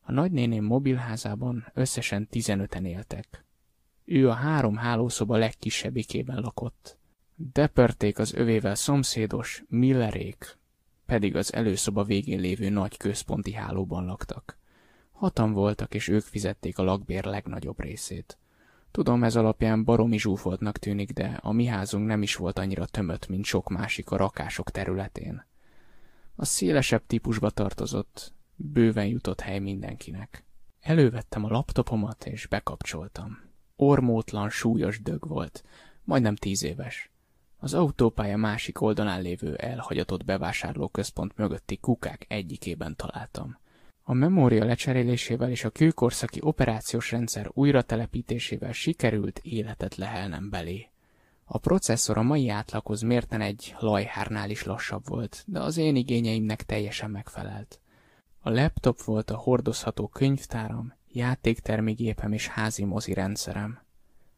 A 0.00 0.12
nagynéném 0.12 0.64
mobilházában 0.64 1.66
összesen 1.72 2.28
tizenöten 2.28 2.84
éltek. 2.84 3.44
Ő 4.04 4.28
a 4.28 4.32
három 4.32 4.76
hálószoba 4.76 5.36
legkisebbikében 5.36 6.40
lakott. 6.40 6.98
Deperték 7.34 8.18
az 8.18 8.34
övével 8.34 8.74
szomszédos 8.74 9.64
Millerék, 9.68 10.58
pedig 11.06 11.36
az 11.36 11.54
előszoba 11.54 12.04
végén 12.04 12.40
lévő 12.40 12.68
nagy 12.68 12.96
központi 12.96 13.52
hálóban 13.52 14.04
laktak. 14.04 14.58
Hatan 15.12 15.52
voltak, 15.52 15.94
és 15.94 16.08
ők 16.08 16.22
fizették 16.22 16.78
a 16.78 16.82
lakbér 16.82 17.24
legnagyobb 17.24 17.80
részét. 17.80 18.38
Tudom, 18.90 19.24
ez 19.24 19.36
alapján 19.36 19.84
baromi 19.84 20.18
zsúfoltnak 20.18 20.78
tűnik, 20.78 21.12
de 21.12 21.38
a 21.42 21.52
mi 21.52 21.64
házunk 21.64 22.06
nem 22.06 22.22
is 22.22 22.36
volt 22.36 22.58
annyira 22.58 22.86
tömött, 22.86 23.28
mint 23.28 23.44
sok 23.44 23.68
másik 23.68 24.10
a 24.10 24.16
rakások 24.16 24.70
területén. 24.70 25.46
A 26.36 26.44
szélesebb 26.44 27.06
típusba 27.06 27.50
tartozott, 27.50 28.32
bőven 28.56 29.06
jutott 29.06 29.40
hely 29.40 29.58
mindenkinek. 29.58 30.44
Elővettem 30.80 31.44
a 31.44 31.48
laptopomat, 31.48 32.26
és 32.26 32.46
bekapcsoltam. 32.46 33.38
Ormótlan, 33.76 34.50
súlyos 34.50 35.02
dög 35.02 35.28
volt, 35.28 35.64
majdnem 36.04 36.36
tíz 36.36 36.62
éves. 36.62 37.10
Az 37.58 37.74
autópálya 37.74 38.36
másik 38.36 38.80
oldalán 38.80 39.22
lévő 39.22 39.54
elhagyatott 39.54 40.24
bevásárlóközpont 40.24 41.36
mögötti 41.36 41.76
kukák 41.76 42.24
egyikében 42.28 42.96
találtam. 42.96 43.58
A 44.02 44.12
memória 44.12 44.64
lecserélésével 44.64 45.50
és 45.50 45.64
a 45.64 45.70
kőkorszaki 45.70 46.38
operációs 46.42 47.10
rendszer 47.10 47.50
újratelepítésével 47.52 48.72
sikerült 48.72 49.38
életet 49.42 49.96
lehelnem 49.96 50.50
belé. 50.50 50.88
A 51.44 51.58
processzor 51.58 52.18
a 52.18 52.22
mai 52.22 52.48
átlaghoz 52.48 53.00
mérten 53.00 53.40
egy 53.40 53.74
lajhárnál 53.78 54.50
is 54.50 54.64
lassabb 54.64 55.08
volt, 55.08 55.44
de 55.46 55.60
az 55.60 55.76
én 55.76 55.96
igényeimnek 55.96 56.62
teljesen 56.62 57.10
megfelelt. 57.10 57.80
A 58.40 58.50
laptop 58.50 59.02
volt 59.02 59.30
a 59.30 59.36
hordozható 59.36 60.08
könyvtáram, 60.08 60.92
játéktermi 61.14 61.92
gépem 61.92 62.32
és 62.32 62.48
házi 62.48 62.84
mozi 62.84 63.12
rendszerem. 63.12 63.78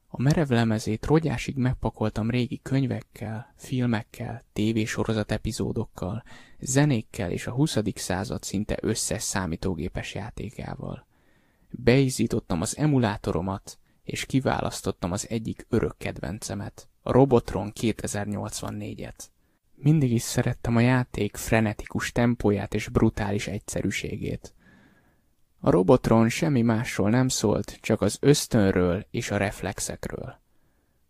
A 0.08 0.22
merev 0.22 0.48
lemezét 0.48 1.06
rogyásig 1.06 1.56
megpakoltam 1.56 2.30
régi 2.30 2.60
könyvekkel, 2.62 3.52
filmekkel, 3.56 4.44
tévésorozat 4.52 5.30
epizódokkal, 5.30 6.22
zenékkel 6.60 7.30
és 7.30 7.46
a 7.46 7.50
20. 7.50 7.78
század 7.94 8.42
szinte 8.42 8.76
összes 8.80 9.22
számítógépes 9.22 10.14
játékával. 10.14 11.06
Beizítottam 11.70 12.60
az 12.60 12.76
emulátoromat, 12.76 13.78
és 14.02 14.26
kiválasztottam 14.26 15.12
az 15.12 15.26
egyik 15.28 15.66
örök 15.68 15.94
kedvencemet, 15.98 16.88
a 17.02 17.12
Robotron 17.12 17.72
2084-et. 17.80 19.18
Mindig 19.74 20.12
is 20.12 20.22
szerettem 20.22 20.76
a 20.76 20.80
játék 20.80 21.36
frenetikus 21.36 22.12
tempóját 22.12 22.74
és 22.74 22.88
brutális 22.88 23.46
egyszerűségét. 23.46 24.54
A 25.60 25.70
Robotron 25.70 26.28
semmi 26.28 26.62
másról 26.62 27.10
nem 27.10 27.28
szólt, 27.28 27.78
csak 27.80 28.00
az 28.00 28.18
ösztönről 28.20 29.06
és 29.10 29.30
a 29.30 29.36
reflexekről. 29.36 30.38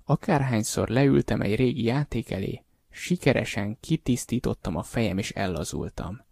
Akárhányszor 0.05 0.89
leültem 0.89 1.41
egy 1.41 1.55
régi 1.55 1.85
játék 1.85 2.31
elé, 2.31 2.65
sikeresen 2.91 3.77
kitisztítottam 3.81 4.77
a 4.77 4.83
fejem 4.83 5.19
és 5.19 5.31
ellazultam. 5.31 6.25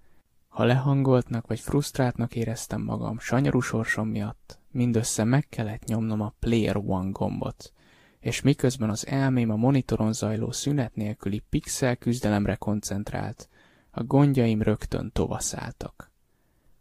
Ha 0.48 0.64
lehangoltnak 0.64 1.46
vagy 1.46 1.60
frusztráltnak 1.60 2.34
éreztem 2.34 2.82
magam 2.82 3.18
sanyarú 3.18 3.60
sorsom 3.60 4.08
miatt, 4.08 4.58
mindössze 4.70 5.24
meg 5.24 5.48
kellett 5.48 5.84
nyomnom 5.84 6.20
a 6.20 6.34
Player 6.38 6.76
One 6.76 7.10
gombot, 7.10 7.72
és 8.20 8.40
miközben 8.40 8.90
az 8.90 9.06
elmém 9.06 9.50
a 9.50 9.56
monitoron 9.56 10.12
zajló 10.12 10.50
szünet 10.50 10.94
nélküli 10.94 11.42
pixel 11.50 11.96
küzdelemre 11.96 12.54
koncentrált, 12.54 13.48
a 13.90 14.02
gondjaim 14.02 14.62
rögtön 14.62 15.10
tovaszálltak. 15.12 16.12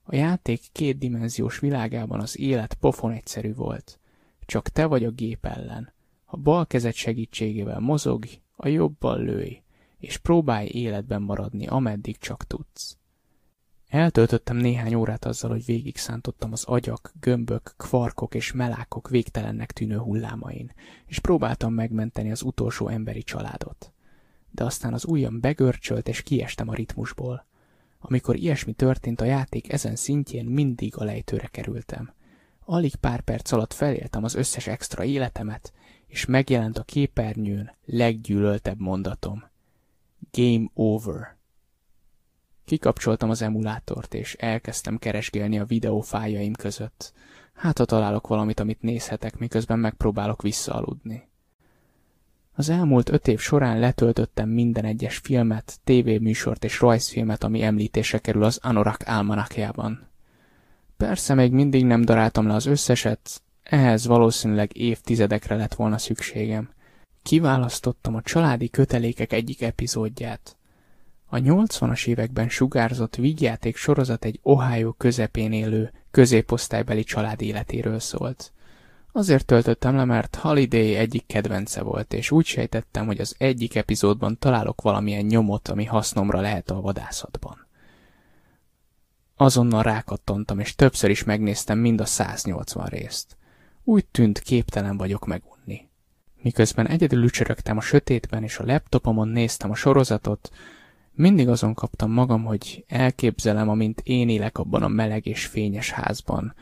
A 0.04 0.16
játék 0.16 0.62
kétdimenziós 0.72 1.60
világában 1.60 2.20
az 2.20 2.40
élet 2.40 2.74
pofon 2.74 3.12
egyszerű 3.12 3.54
volt. 3.54 4.00
Csak 4.46 4.70
te 4.70 4.86
vagy 4.86 5.04
a 5.04 5.12
gép 5.12 5.46
ellen. 5.46 5.94
A 6.26 6.38
bal 6.38 6.68
kezed 6.68 6.94
segítségével 6.94 7.80
mozog, 7.80 8.26
a 8.56 8.68
jobbal 8.68 9.24
lőj, 9.24 9.62
és 9.98 10.18
próbálj 10.18 10.68
életben 10.68 11.22
maradni, 11.22 11.68
ameddig 11.68 12.18
csak 12.18 12.48
tudsz. 12.48 12.98
Eltöltöttem 13.88 14.58
néhány 14.58 14.94
órát 14.94 15.26
azzal, 15.26 15.50
hogy 15.50 15.66
végig 15.66 15.98
szántottam 15.98 16.52
az 16.52 16.64
agyak, 16.64 17.14
gömbök, 17.20 17.74
kvarkok 17.78 18.36
és 18.36 18.52
melákok 18.52 19.10
végtelennek 19.10 19.72
tűnő 19.72 19.98
hullámain, 19.98 20.72
és 21.06 21.20
próbáltam 21.20 21.74
megmenteni 21.74 22.32
az 22.32 22.42
utolsó 22.42 22.88
emberi 22.88 23.24
családot. 23.24 23.94
De 24.52 24.64
aztán 24.64 24.94
az 24.94 25.06
ujjam 25.06 25.40
begörcsölt, 25.40 26.08
és 26.08 26.22
kiestem 26.22 26.70
a 26.70 26.74
ritmusból. 26.74 27.46
Amikor 28.06 28.36
ilyesmi 28.36 28.74
történt 28.74 29.22
a 29.22 29.26
játék 29.26 29.74
ezen 29.74 29.96
szintjén, 29.96 30.46
mindig 30.46 30.98
a 30.98 31.04
lejtőre 31.04 31.48
kerültem. 31.48 32.14
Alig 32.66 32.96
pár 32.96 33.22
perc 33.22 33.52
alatt 33.52 33.74
feléltem 33.74 34.24
az 34.24 34.36
összes 34.36 34.68
extra 34.68 35.04
életemet, 35.04 35.74
és 36.08 36.26
megjelent 36.26 36.78
a 36.78 36.84
képernyőn 36.84 37.72
leggyűlöltebb 37.86 38.80
mondatom. 38.80 39.44
Game 40.32 40.70
over. 40.74 41.38
Kikapcsoltam 42.66 43.30
az 43.30 43.42
emulátort, 43.42 44.14
és 44.14 44.34
elkezdtem 44.34 44.98
keresgélni 44.98 45.60
a 45.60 45.66
videófájaim 45.66 46.54
között. 46.54 47.14
Hát, 47.54 47.78
ha 47.78 47.86
találok 47.86 48.28
valamit, 48.28 48.60
amit 48.60 48.82
nézhetek, 48.82 49.38
miközben 49.38 49.80
megpróbálok 49.80 50.42
visszaaludni. 50.42 51.28
Az 52.56 52.70
elmúlt 52.70 53.10
öt 53.10 53.28
év 53.28 53.40
során 53.40 53.80
letöltöttem 53.80 54.50
minden 54.50 54.86
egyes 54.86 55.18
filmet, 55.18 55.80
tévéműsort 55.84 56.64
és 56.64 56.80
rajzfilmet, 56.80 57.44
ami 57.44 57.62
említésre 57.64 58.18
kerül 58.18 58.44
az 58.44 58.60
Anorak 58.62 59.08
álmanakjában. 59.08 60.08
Persze 60.98 61.34
még 61.34 61.52
mindig 61.52 61.86
nem 61.86 62.02
daráltam 62.02 62.48
le 62.48 62.54
az 62.54 62.66
összeset, 62.66 63.42
ehhez 63.64 64.06
valószínűleg 64.06 64.78
évtizedekre 64.78 65.56
lett 65.56 65.74
volna 65.74 65.98
szükségem. 65.98 66.70
Kiválasztottam 67.24 68.16
a 68.16 68.22
családi 68.22 68.70
kötelékek 68.70 69.34
egyik 69.34 69.62
epizódját. 69.62 70.58
A 71.26 71.38
80-as 71.38 72.08
években 72.08 72.50
sugárzott 72.50 73.16
vígjáték 73.16 73.76
sorozat 73.76 74.26
egy 74.26 74.40
Ohio 74.42 74.92
közepén 74.92 75.52
élő, 75.52 75.92
középosztálybeli 76.12 77.04
család 77.04 77.42
életéről 77.42 78.00
szólt. 78.00 78.52
Azért 79.16 79.46
töltöttem 79.46 79.96
le, 79.96 80.06
mert 80.06 80.36
Holiday 80.36 80.96
egyik 80.96 81.26
kedvence 81.26 81.82
volt, 81.82 82.14
és 82.14 82.32
úgy 82.32 82.46
sejtettem, 82.46 83.06
hogy 83.06 83.20
az 83.20 83.36
egyik 83.38 83.76
epizódban 83.76 84.38
találok 84.40 84.82
valamilyen 84.82 85.26
nyomot, 85.26 85.68
ami 85.68 85.86
hasznomra 85.86 86.42
lehet 86.42 86.70
a 86.70 86.82
vadászatban. 86.82 87.68
Azonnal 89.36 89.84
rákattantam, 89.84 90.60
és 90.60 90.76
többször 90.76 91.10
is 91.10 91.24
megnéztem 91.24 91.78
mind 91.78 92.02
a 92.02 92.06
180 92.06 92.86
részt. 92.86 93.38
Úgy 93.84 94.06
tűnt, 94.06 94.40
képtelen 94.40 94.98
vagyok 94.98 95.26
megunni. 95.26 95.90
Miközben 96.42 96.88
egyedül 96.88 97.24
ücsörögtem 97.24 97.78
a 97.78 97.82
sötétben, 97.82 98.44
és 98.44 98.58
a 98.58 98.66
laptopomon 98.66 99.28
néztem 99.28 99.72
a 99.72 99.76
sorozatot, 99.76 100.52
mindig 101.12 101.50
azon 101.50 101.74
kaptam 101.74 102.12
magam, 102.12 102.44
hogy 102.44 102.86
elképzelem, 102.88 103.70
amint 103.70 104.02
én 104.04 104.30
élek 104.30 104.58
abban 104.58 104.84
a 104.84 104.88
meleg 104.88 105.26
és 105.26 105.46
fényes 105.46 105.92
házban, 105.92 106.54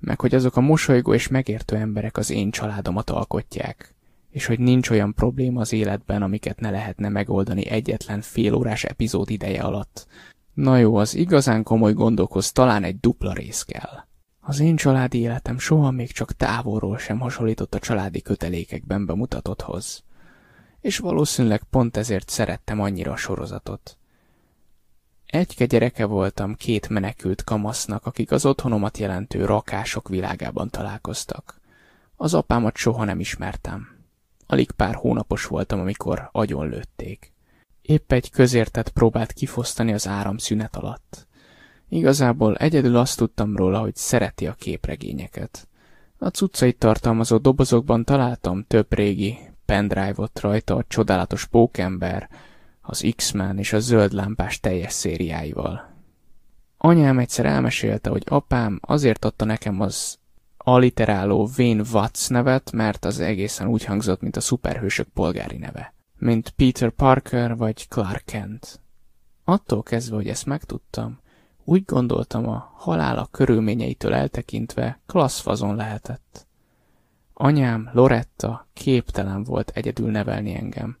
meg 0.00 0.20
hogy 0.20 0.34
azok 0.34 0.56
a 0.56 0.60
mosolygó 0.60 1.14
és 1.14 1.28
megértő 1.28 1.76
emberek 1.76 2.16
az 2.16 2.30
én 2.30 2.50
családomat 2.50 3.10
alkotják, 3.10 3.94
és 4.30 4.46
hogy 4.46 4.58
nincs 4.58 4.90
olyan 4.90 5.14
probléma 5.14 5.60
az 5.60 5.72
életben, 5.72 6.22
amiket 6.22 6.60
ne 6.60 6.70
lehetne 6.70 7.08
megoldani 7.08 7.66
egyetlen 7.66 8.20
félórás 8.20 8.84
epizód 8.84 9.30
ideje 9.30 9.62
alatt. 9.62 10.06
Na 10.54 10.76
jó, 10.76 10.96
az 10.96 11.14
igazán 11.14 11.62
komoly 11.62 11.92
gondokhoz 11.92 12.52
talán 12.52 12.84
egy 12.84 13.00
dupla 13.00 13.32
rész 13.32 13.62
kell. 13.62 14.08
Az 14.40 14.60
én 14.60 14.76
családi 14.76 15.18
életem 15.18 15.58
soha 15.58 15.90
még 15.90 16.12
csak 16.12 16.32
távolról 16.32 16.98
sem 16.98 17.18
hasonlított 17.18 17.74
a 17.74 17.78
családi 17.78 18.22
kötelékekben 18.22 19.06
bemutatotthoz. 19.06 20.04
És 20.80 20.98
valószínűleg 20.98 21.62
pont 21.62 21.96
ezért 21.96 22.28
szerettem 22.28 22.80
annyira 22.80 23.12
a 23.12 23.16
sorozatot. 23.16 23.98
Egyke 25.30 25.66
gyereke 25.66 26.04
voltam 26.04 26.54
két 26.54 26.88
menekült 26.88 27.44
kamasznak, 27.44 28.06
akik 28.06 28.30
az 28.30 28.46
otthonomat 28.46 28.98
jelentő 28.98 29.44
rakások 29.44 30.08
világában 30.08 30.70
találkoztak. 30.70 31.60
Az 32.16 32.34
apámat 32.34 32.76
soha 32.76 33.04
nem 33.04 33.20
ismertem. 33.20 33.88
Alig 34.46 34.70
pár 34.70 34.94
hónapos 34.94 35.46
voltam, 35.46 35.80
amikor 35.80 36.28
agyon 36.32 36.68
lőtték. 36.68 37.32
Épp 37.82 38.12
egy 38.12 38.30
közértet 38.30 38.88
próbált 38.88 39.32
kifosztani 39.32 39.92
az 39.92 40.08
áramszünet 40.08 40.76
alatt. 40.76 41.26
Igazából 41.88 42.56
egyedül 42.56 42.96
azt 42.96 43.16
tudtam 43.16 43.56
róla, 43.56 43.80
hogy 43.80 43.96
szereti 43.96 44.46
a 44.46 44.52
képregényeket. 44.52 45.68
A 46.18 46.28
cuccait 46.28 46.78
tartalmazó 46.78 47.36
dobozokban 47.36 48.04
találtam 48.04 48.64
több 48.68 48.94
régi 48.94 49.38
pendrive-ot 49.64 50.40
rajta 50.40 50.76
a 50.76 50.84
csodálatos 50.88 51.46
pókember, 51.46 52.28
az 52.80 53.12
X-Men 53.16 53.58
és 53.58 53.72
a 53.72 53.78
zöld 53.78 54.12
lámpás 54.12 54.60
teljes 54.60 54.92
szériáival. 54.92 55.88
Anyám 56.76 57.18
egyszer 57.18 57.46
elmesélte, 57.46 58.10
hogy 58.10 58.22
apám 58.26 58.80
azért 58.82 59.24
adta 59.24 59.44
nekem 59.44 59.80
az 59.80 60.18
aliteráló 60.56 61.48
Wayne 61.58 61.82
Watts 61.92 62.28
nevet, 62.28 62.72
mert 62.72 63.04
az 63.04 63.20
egészen 63.20 63.68
úgy 63.68 63.84
hangzott, 63.84 64.20
mint 64.20 64.36
a 64.36 64.40
szuperhősök 64.40 65.08
polgári 65.08 65.56
neve. 65.56 65.94
Mint 66.18 66.50
Peter 66.50 66.90
Parker 66.90 67.56
vagy 67.56 67.88
Clark 67.88 68.24
Kent. 68.24 68.80
Attól 69.44 69.82
kezdve, 69.82 70.16
hogy 70.16 70.28
ezt 70.28 70.46
megtudtam, 70.46 71.20
úgy 71.64 71.84
gondoltam 71.84 72.48
a 72.48 72.72
halála 72.74 73.28
körülményeitől 73.30 74.14
eltekintve 74.14 75.00
klasszfazon 75.06 75.76
lehetett. 75.76 76.46
Anyám, 77.34 77.90
Loretta 77.92 78.68
képtelen 78.72 79.44
volt 79.44 79.70
egyedül 79.74 80.10
nevelni 80.10 80.54
engem. 80.54 80.98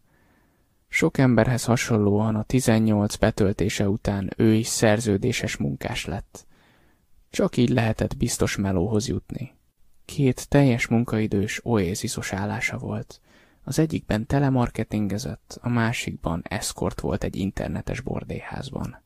Sok 0.92 1.18
emberhez 1.18 1.64
hasonlóan 1.64 2.34
a 2.34 2.42
18 2.42 3.16
betöltése 3.16 3.88
után 3.88 4.30
ő 4.36 4.54
is 4.54 4.66
szerződéses 4.66 5.56
munkás 5.56 6.04
lett. 6.04 6.46
Csak 7.30 7.56
így 7.56 7.68
lehetett 7.68 8.16
biztos 8.16 8.56
melóhoz 8.56 9.08
jutni. 9.08 9.54
Két 10.04 10.48
teljes 10.48 10.86
munkaidős 10.86 11.60
oézisos 11.64 12.32
állása 12.32 12.78
volt. 12.78 13.20
Az 13.64 13.78
egyikben 13.78 14.26
telemarketingezett, 14.26 15.58
a 15.62 15.68
másikban 15.68 16.42
eszkort 16.44 17.00
volt 17.00 17.24
egy 17.24 17.36
internetes 17.36 18.00
bordéházban. 18.00 19.02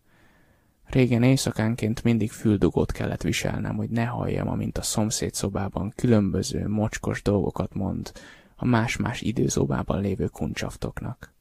Régen 0.85 1.23
éjszakánként 1.23 2.03
mindig 2.03 2.31
füldugót 2.31 2.93
kellett 2.93 3.23
viselnem, 3.23 3.77
hogy 3.77 3.91
ne 3.91 4.05
halljam, 4.05 4.49
amint 4.49 4.79
a 4.79 4.83
szomszéd 4.83 5.35
szobában 5.35 5.93
különböző 5.97 6.69
mocskos 6.69 7.23
dolgokat 7.23 7.75
mond 7.75 8.13
a 8.57 8.65
más-más 8.65 9.21
időzóbában 9.21 10.01
lévő 10.01 10.27
kuncsaftoknak. 10.27 11.34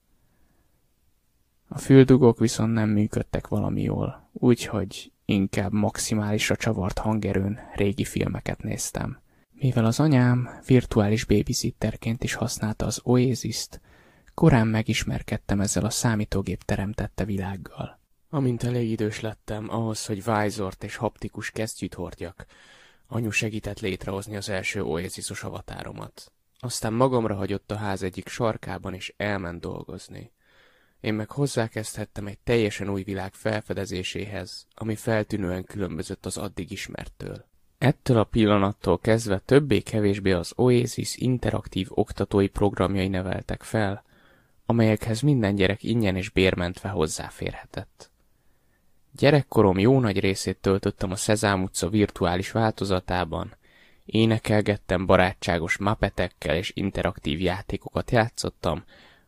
A 1.76 1.78
füldugók 1.78 2.40
viszont 2.40 2.74
nem 2.74 2.90
működtek 2.90 3.48
valami 3.48 3.82
jól, 3.82 4.30
úgyhogy 4.34 5.12
inkább 5.26 5.72
maximálisra 5.72 6.56
csavart 6.56 6.98
hangerőn 6.98 7.60
régi 7.76 8.04
filmeket 8.04 8.64
néztem. 8.64 9.20
Mivel 9.52 9.86
az 9.86 10.00
anyám 10.00 10.50
virtuális 10.66 11.26
babysitterként 11.26 12.24
is 12.24 12.34
használta 12.34 12.86
az 12.86 13.02
Oasis-t, 13.04 13.82
korán 14.34 14.68
megismerkedtem 14.68 15.62
ezzel 15.62 15.86
a 15.86 15.90
számítógép 15.90 16.64
teremtette 16.64 17.26
világgal. 17.26 18.00
Amint 18.30 18.64
elég 18.64 18.90
idős 18.90 19.20
lettem 19.20 19.70
ahhoz, 19.70 20.06
hogy 20.06 20.24
vájzort 20.24 20.84
és 20.84 20.96
haptikus 20.96 21.52
kesztyűt 21.52 21.94
hordjak, 21.94 22.46
anyu 23.08 23.30
segített 23.30 23.80
létrehozni 23.80 24.36
az 24.36 24.50
első 24.50 24.84
oazisos 24.84 25.44
avatáromat. 25.44 26.32
Aztán 26.60 26.94
magamra 26.94 27.36
hagyott 27.36 27.72
a 27.72 27.76
ház 27.76 28.04
egyik 28.04 28.28
sarkában, 28.28 28.94
és 28.94 29.14
elment 29.18 29.60
dolgozni. 29.60 30.32
Én 31.04 31.14
meg 31.14 31.32
hozzákezdhettem 31.32 32.28
egy 32.28 32.40
teljesen 32.40 32.90
új 32.90 33.04
világ 33.04 33.34
felfedezéséhez, 33.34 34.68
ami 34.74 34.96
feltűnően 34.96 35.64
különbözött 35.64 36.26
az 36.26 36.38
addig 36.38 36.72
ismerttől. 36.72 37.46
Ettől 37.78 38.18
a 38.18 38.24
pillanattól 38.24 39.00
kezdve 39.00 39.42
többé-kevésbé 39.46 40.32
az 40.32 40.54
Oasis 40.56 41.16
interaktív 41.16 41.88
oktatói 41.90 42.48
programjai 42.48 43.08
neveltek 43.08 43.64
fel, 43.64 44.04
amelyekhez 44.66 45.22
minden 45.22 45.56
gyerek 45.56 45.84
ingyen 45.84 46.16
és 46.16 46.30
bérmentve 46.30 46.90
hozzáférhetett. 46.90 48.12
Gyerekkorom 49.12 49.80
jó 49.80 50.00
nagy 50.00 50.20
részét 50.20 50.58
töltöttem 50.58 51.12
a 51.12 51.16
Szezám 51.16 51.64
utca 51.64 51.90
virtuális 51.90 52.52
változatában, 52.52 53.56
énekelgettem 54.06 55.06
barátságos 55.06 55.78
mapetekkel 55.78 56.56
és 56.56 56.72
interaktív 56.76 57.42
játékokat 57.42 58.12
játszottam, 58.12 58.84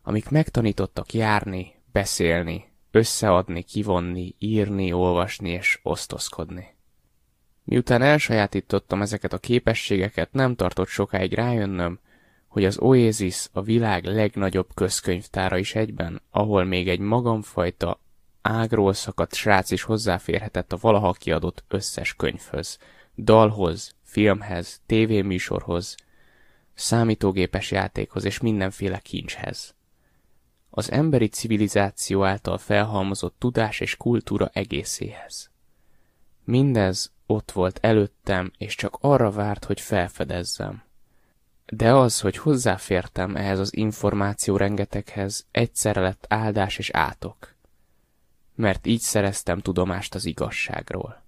amik 0.06 0.28
megtanítottak 0.28 1.12
járni, 1.12 1.74
beszélni, 1.92 2.64
összeadni, 2.90 3.62
kivonni, 3.62 4.34
írni, 4.38 4.92
olvasni 4.92 5.50
és 5.50 5.78
osztozkodni. 5.82 6.74
Miután 7.64 8.02
elsajátítottam 8.02 9.02
ezeket 9.02 9.32
a 9.32 9.38
képességeket, 9.38 10.32
nem 10.32 10.54
tartott 10.54 10.88
sokáig 10.88 11.32
rájönnöm, 11.32 11.98
hogy 12.46 12.64
az 12.64 12.78
Oasis 12.78 13.48
a 13.52 13.62
világ 13.62 14.04
legnagyobb 14.04 14.68
közkönyvtára 14.74 15.58
is 15.58 15.74
egyben, 15.74 16.22
ahol 16.30 16.64
még 16.64 16.88
egy 16.88 17.00
magamfajta 17.00 18.00
ágról 18.42 18.92
szakadt 18.92 19.34
srác 19.34 19.70
is 19.70 19.82
hozzáférhetett 19.82 20.72
a 20.72 20.78
valaha 20.80 21.12
kiadott 21.12 21.64
összes 21.68 22.14
könyvhöz, 22.14 22.78
dalhoz, 23.16 23.94
filmhez, 24.02 24.80
tévéműsorhoz, 24.86 25.94
számítógépes 26.74 27.70
játékhoz 27.70 28.24
és 28.24 28.40
mindenféle 28.40 28.98
kincshez 28.98 29.75
az 30.78 30.90
emberi 30.90 31.26
civilizáció 31.28 32.24
által 32.24 32.58
felhalmozott 32.58 33.34
tudás 33.38 33.80
és 33.80 33.96
kultúra 33.96 34.50
egészéhez. 34.52 35.50
Mindez 36.44 37.12
ott 37.26 37.50
volt 37.50 37.78
előttem, 37.82 38.52
és 38.58 38.74
csak 38.74 38.98
arra 39.00 39.30
várt, 39.30 39.64
hogy 39.64 39.80
felfedezzem. 39.80 40.82
De 41.66 41.94
az, 41.94 42.20
hogy 42.20 42.36
hozzáfértem 42.36 43.36
ehhez 43.36 43.58
az 43.58 43.76
információ 43.76 44.56
rengeteghez, 44.56 45.46
egyszerre 45.50 46.00
lett 46.00 46.24
áldás 46.28 46.78
és 46.78 46.90
átok. 46.90 47.54
Mert 48.54 48.86
így 48.86 49.00
szereztem 49.00 49.60
tudomást 49.60 50.14
az 50.14 50.24
igazságról. 50.24 51.22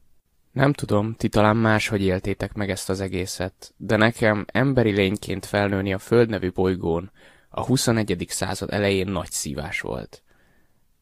Nem 0.52 0.72
tudom, 0.72 1.14
ti 1.14 1.28
talán 1.28 1.56
máshogy 1.56 2.02
éltétek 2.02 2.54
meg 2.54 2.70
ezt 2.70 2.88
az 2.88 3.00
egészet, 3.00 3.74
de 3.76 3.96
nekem 3.96 4.44
emberi 4.52 4.90
lényként 4.90 5.46
felnőni 5.46 5.92
a 5.92 5.98
Föld 5.98 6.28
nevű 6.28 6.50
bolygón, 6.50 7.10
a 7.48 7.64
21. 7.64 8.24
század 8.28 8.72
elején 8.72 9.08
nagy 9.08 9.30
szívás 9.30 9.80
volt. 9.80 10.22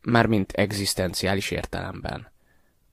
mármint 0.03 0.53
egzisztenciális 0.53 1.51
értelemben. 1.51 2.33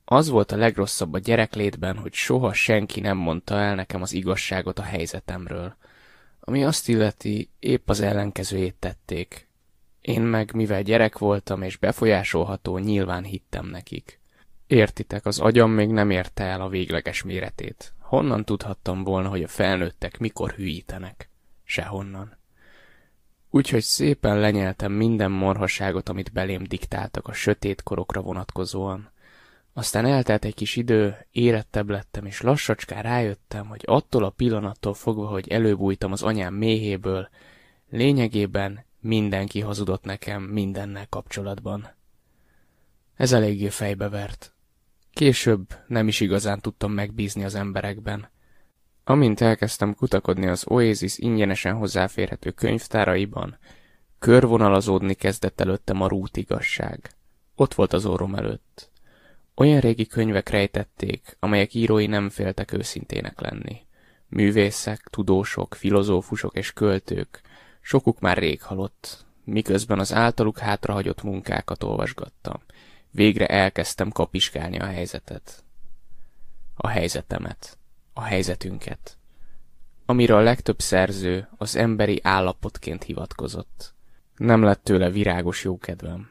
Az 0.05 0.29
volt 0.29 0.51
a 0.51 0.55
legrosszabb 0.55 1.13
a 1.13 1.19
gyereklétben, 1.19 1.97
hogy 1.97 2.13
soha 2.13 2.53
senki 2.53 2.99
nem 2.99 3.17
mondta 3.17 3.59
el 3.59 3.75
nekem 3.75 4.01
az 4.01 4.13
igazságot 4.13 4.79
a 4.79 4.83
helyzetemről. 4.83 5.75
Ami 6.39 6.63
azt 6.63 6.89
illeti, 6.89 7.49
épp 7.59 7.89
az 7.89 8.01
ellenkezőjét 8.01 8.75
tették. 8.75 9.47
Én 10.01 10.21
meg, 10.21 10.53
mivel 10.53 10.81
gyerek 10.81 11.17
voltam 11.17 11.61
és 11.61 11.77
befolyásolható, 11.77 12.77
nyilván 12.77 13.23
hittem 13.23 13.65
nekik. 13.65 14.19
Értitek, 14.67 15.25
az 15.25 15.39
agyam 15.39 15.71
még 15.71 15.89
nem 15.89 16.09
érte 16.09 16.43
el 16.43 16.61
a 16.61 16.69
végleges 16.69 17.23
méretét. 17.23 17.93
Honnan 17.99 18.45
tudhattam 18.45 19.03
volna, 19.03 19.29
hogy 19.29 19.43
a 19.43 19.47
felnőttek 19.47 20.17
mikor 20.17 20.51
hülyítenek? 20.51 21.29
Sehonnan. 21.63 22.37
Úgyhogy 23.55 23.81
szépen 23.81 24.39
lenyeltem 24.39 24.91
minden 24.91 25.31
morhaságot, 25.31 26.09
amit 26.09 26.31
belém 26.31 26.63
diktáltak 26.63 27.27
a 27.27 27.33
sötét 27.33 27.83
korokra 27.83 28.21
vonatkozóan. 28.21 29.09
Aztán 29.73 30.05
eltelt 30.05 30.45
egy 30.45 30.53
kis 30.53 30.75
idő, 30.75 31.25
érettebb 31.31 31.89
lettem, 31.89 32.25
és 32.25 32.41
lassacskán 32.41 33.01
rájöttem, 33.01 33.67
hogy 33.67 33.81
attól 33.85 34.23
a 34.23 34.29
pillanattól 34.29 34.93
fogva, 34.93 35.27
hogy 35.27 35.47
előbújtam 35.49 36.11
az 36.11 36.23
anyám 36.23 36.53
méhéből, 36.53 37.29
lényegében 37.89 38.85
mindenki 38.99 39.59
hazudott 39.59 40.03
nekem 40.03 40.43
mindennel 40.43 41.07
kapcsolatban. 41.09 41.89
Ez 43.15 43.33
eléggé 43.33 43.69
fejbevert. 43.69 44.53
Később 45.11 45.67
nem 45.87 46.07
is 46.07 46.19
igazán 46.19 46.59
tudtam 46.59 46.91
megbízni 46.91 47.43
az 47.43 47.55
emberekben. 47.55 48.29
Amint 49.03 49.41
elkezdtem 49.41 49.95
kutakodni 49.95 50.47
az 50.47 50.67
Oasis 50.67 51.17
ingyenesen 51.17 51.75
hozzáférhető 51.75 52.51
könyvtáraiban, 52.51 53.57
körvonalazódni 54.19 55.13
kezdett 55.13 55.61
előttem 55.61 56.01
a 56.01 56.07
rútigasság. 56.07 57.09
Ott 57.55 57.73
volt 57.73 57.93
az 57.93 58.05
orrom 58.05 58.35
előtt. 58.35 58.91
Olyan 59.55 59.79
régi 59.79 60.05
könyvek 60.05 60.49
rejtették, 60.49 61.37
amelyek 61.39 61.73
írói 61.73 62.05
nem 62.05 62.29
féltek 62.29 62.71
őszintének 62.71 63.39
lenni. 63.39 63.81
Művészek, 64.27 64.99
tudósok, 64.99 65.75
filozófusok 65.75 66.55
és 66.55 66.73
költők, 66.73 67.41
sokuk 67.81 68.19
már 68.19 68.37
rég 68.37 68.61
halott, 68.61 69.25
miközben 69.43 69.99
az 69.99 70.13
általuk 70.13 70.57
hátrahagyott 70.57 71.23
munkákat 71.23 71.83
olvasgattam. 71.83 72.61
Végre 73.11 73.47
elkezdtem 73.47 74.09
kapiskálni 74.09 74.79
a 74.79 74.85
helyzetet. 74.85 75.63
A 76.75 76.87
helyzetemet. 76.87 77.77
A 78.13 78.21
helyzetünket. 78.21 79.17
Amire 80.05 80.35
a 80.35 80.41
legtöbb 80.41 80.81
szerző 80.81 81.47
az 81.57 81.75
emberi 81.75 82.19
állapotként 82.23 83.03
hivatkozott. 83.03 83.93
Nem 84.35 84.63
lett 84.63 84.83
tőle 84.83 85.09
virágos 85.09 85.63
jókedvem. 85.63 86.29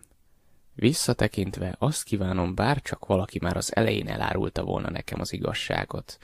Visszatekintve 0.74 1.76
azt 1.78 2.02
kívánom, 2.02 2.54
bár 2.54 2.80
csak 2.80 3.06
valaki 3.06 3.38
már 3.42 3.56
az 3.56 3.76
elején 3.76 4.08
elárulta 4.08 4.64
volna 4.64 4.90
nekem 4.90 5.20
az 5.20 5.32
igazságot, 5.32 6.18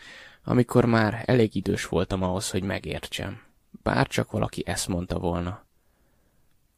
amikor 0.44 0.84
már 0.84 1.22
elég 1.26 1.54
idős 1.54 1.86
voltam 1.86 2.22
ahhoz, 2.22 2.50
hogy 2.50 2.62
megértsem. 2.62 3.42
Bár 3.82 4.06
csak 4.06 4.30
valaki 4.30 4.62
ezt 4.66 4.88
mondta 4.88 5.18
volna. 5.18 5.66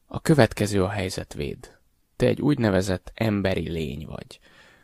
A 0.06 0.20
következő 0.20 0.84
a 0.84 0.88
helyzetvéd. 0.88 1.78
Te 2.16 2.26
egy 2.26 2.40
úgynevezett 2.40 3.12
emberi 3.14 3.70
lény 3.70 4.06
vagy. 4.06 4.40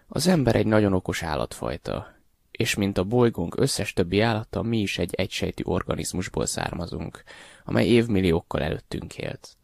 Az 0.07 0.27
ember 0.27 0.57
egy 0.57 0.67
nagyon 0.67 0.93
okos 0.93 1.23
állatfajta, 1.23 2.16
és 2.57 2.75
mint 2.75 2.99
a 2.99 3.05
bolygónk 3.05 3.61
összes 3.61 3.93
többi 3.93 4.21
állata, 4.21 4.63
mi 4.63 4.79
is 4.79 4.99
egy 4.99 5.15
egysejtű 5.15 5.63
organizmusból 5.65 6.47
származunk, 6.47 7.23
amely 7.65 7.87
évmilliókkal 7.87 8.63
előttünk 8.63 9.19
élt. 9.19 9.57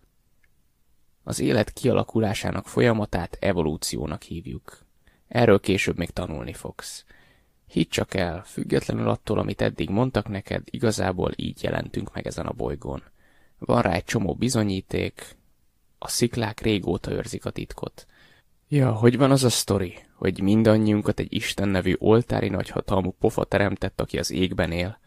Az 1.23 1.41
élet 1.41 1.73
kialakulásának 1.73 2.67
folyamatát 2.67 3.37
evolúciónak 3.41 4.23
hívjuk. 4.23 4.79
Erről 5.29 5.61
később 5.61 5.97
még 5.97 6.11
tanulni 6.11 6.53
fogsz. 6.53 7.05
Hidd 7.67 7.89
csak 7.89 8.15
el, 8.15 8.43
függetlenül 8.45 9.09
attól, 9.09 9.39
amit 9.39 9.61
eddig 9.61 9.89
mondtak 9.91 10.29
neked, 10.29 10.63
igazából 10.65 11.33
így 11.37 11.63
jelentünk 11.63 12.15
meg 12.15 12.27
ezen 12.27 12.47
a 12.47 12.53
bolygón. 12.53 13.03
Van 13.59 13.83
rá 13.83 13.93
egy 13.93 14.05
csomó 14.05 14.35
bizonyíték, 14.35 15.37
a 15.99 16.09
sziklák 16.09 16.61
régóta 16.61 17.11
őrzik 17.13 17.45
a 17.45 17.51
titkot. 17.51 18.07
Ja, 18.75 18.93
hogy 18.93 19.17
van 19.17 19.31
az 19.31 19.45
a 19.45 19.51
sztori, 19.51 19.99
hogy 20.15 20.41
mindannyiunkat 20.41 21.19
egy 21.19 21.33
Isten 21.33 21.69
nevű 21.69 21.95
oltári 21.99 22.49
nagyhatalmú 22.49 23.11
pofa 23.11 23.45
teremtett, 23.45 24.01
aki 24.01 24.19
az 24.19 24.31
égben 24.31 24.73
él? 24.73 24.99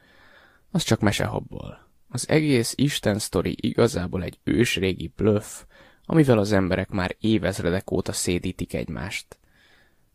Az 0.71 0.83
csak 0.83 0.99
mesehabból. 0.99 1.87
Az 2.09 2.29
egész 2.29 2.73
Isten 2.77 3.19
sztori 3.19 3.55
igazából 3.59 4.23
egy 4.23 4.39
ősrégi 4.43 5.11
bluff, 5.15 5.63
amivel 6.03 6.37
az 6.37 6.51
emberek 6.51 6.89
már 6.89 7.15
évezredek 7.19 7.91
óta 7.91 8.11
szédítik 8.11 8.73
egymást. 8.73 9.37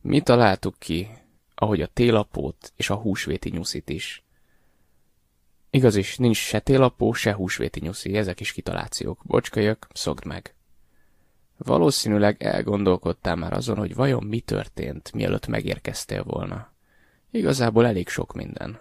Mi 0.00 0.20
találtuk 0.20 0.74
ki, 0.78 1.08
ahogy 1.54 1.80
a 1.80 1.86
télapót 1.92 2.72
és 2.76 2.90
a 2.90 2.94
húsvéti 2.96 3.50
nyuszit 3.50 3.88
is. 3.88 4.24
Igaz 5.70 5.96
is, 5.96 6.16
nincs 6.16 6.36
se 6.36 6.60
télapó, 6.60 7.12
se 7.12 7.34
húsvéti 7.34 7.80
nyuszi, 7.80 8.16
ezek 8.16 8.40
is 8.40 8.52
kitalációk. 8.52 9.20
Bocskölyök, 9.24 9.86
szokd 9.92 10.24
meg. 10.24 10.54
Valószínűleg 11.64 12.42
elgondolkodtál 12.42 13.36
már 13.36 13.52
azon, 13.52 13.76
hogy 13.76 13.94
vajon 13.94 14.24
mi 14.24 14.40
történt, 14.40 15.12
mielőtt 15.12 15.46
megérkeztél 15.46 16.22
volna. 16.22 16.72
Igazából 17.30 17.86
elég 17.86 18.08
sok 18.08 18.32
minden. 18.34 18.80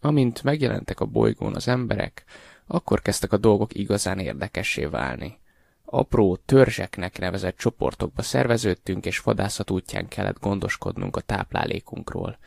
Amint 0.00 0.42
megjelentek 0.42 1.00
a 1.00 1.04
bolygón 1.04 1.54
az 1.54 1.68
emberek, 1.68 2.24
akkor 2.66 3.02
kezdtek 3.02 3.32
a 3.32 3.36
dolgok 3.36 3.74
igazán 3.74 4.18
érdekessé 4.18 4.84
válni. 4.84 5.38
Apró 5.84 6.36
törzseknek 6.36 7.18
nevezett 7.18 7.56
csoportokba 7.56 8.22
szerveződtünk, 8.22 9.06
és 9.06 9.20
vadászat 9.20 9.70
útján 9.70 10.08
kellett 10.08 10.40
gondoskodnunk 10.40 11.16
a 11.16 11.20
táplálékunkról. 11.20 12.38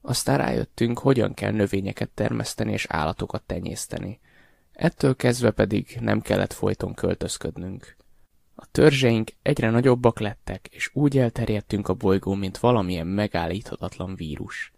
Aztán 0.00 0.38
rájöttünk, 0.38 0.98
hogyan 0.98 1.34
kell 1.34 1.52
növényeket 1.52 2.08
termeszteni 2.08 2.72
és 2.72 2.86
állatokat 2.88 3.42
tenyészteni. 3.42 4.20
Ettől 4.72 5.16
kezdve 5.16 5.50
pedig 5.50 5.98
nem 6.00 6.20
kellett 6.20 6.52
folyton 6.52 6.94
költözködnünk. 6.94 7.96
A 8.58 8.66
törzseink 8.70 9.30
egyre 9.42 9.70
nagyobbak 9.70 10.20
lettek, 10.20 10.68
és 10.70 10.90
úgy 10.92 11.18
elterjedtünk 11.18 11.88
a 11.88 11.94
bolygón, 11.94 12.38
mint 12.38 12.58
valamilyen 12.58 13.06
megállíthatatlan 13.06 14.14
vírus. 14.14 14.72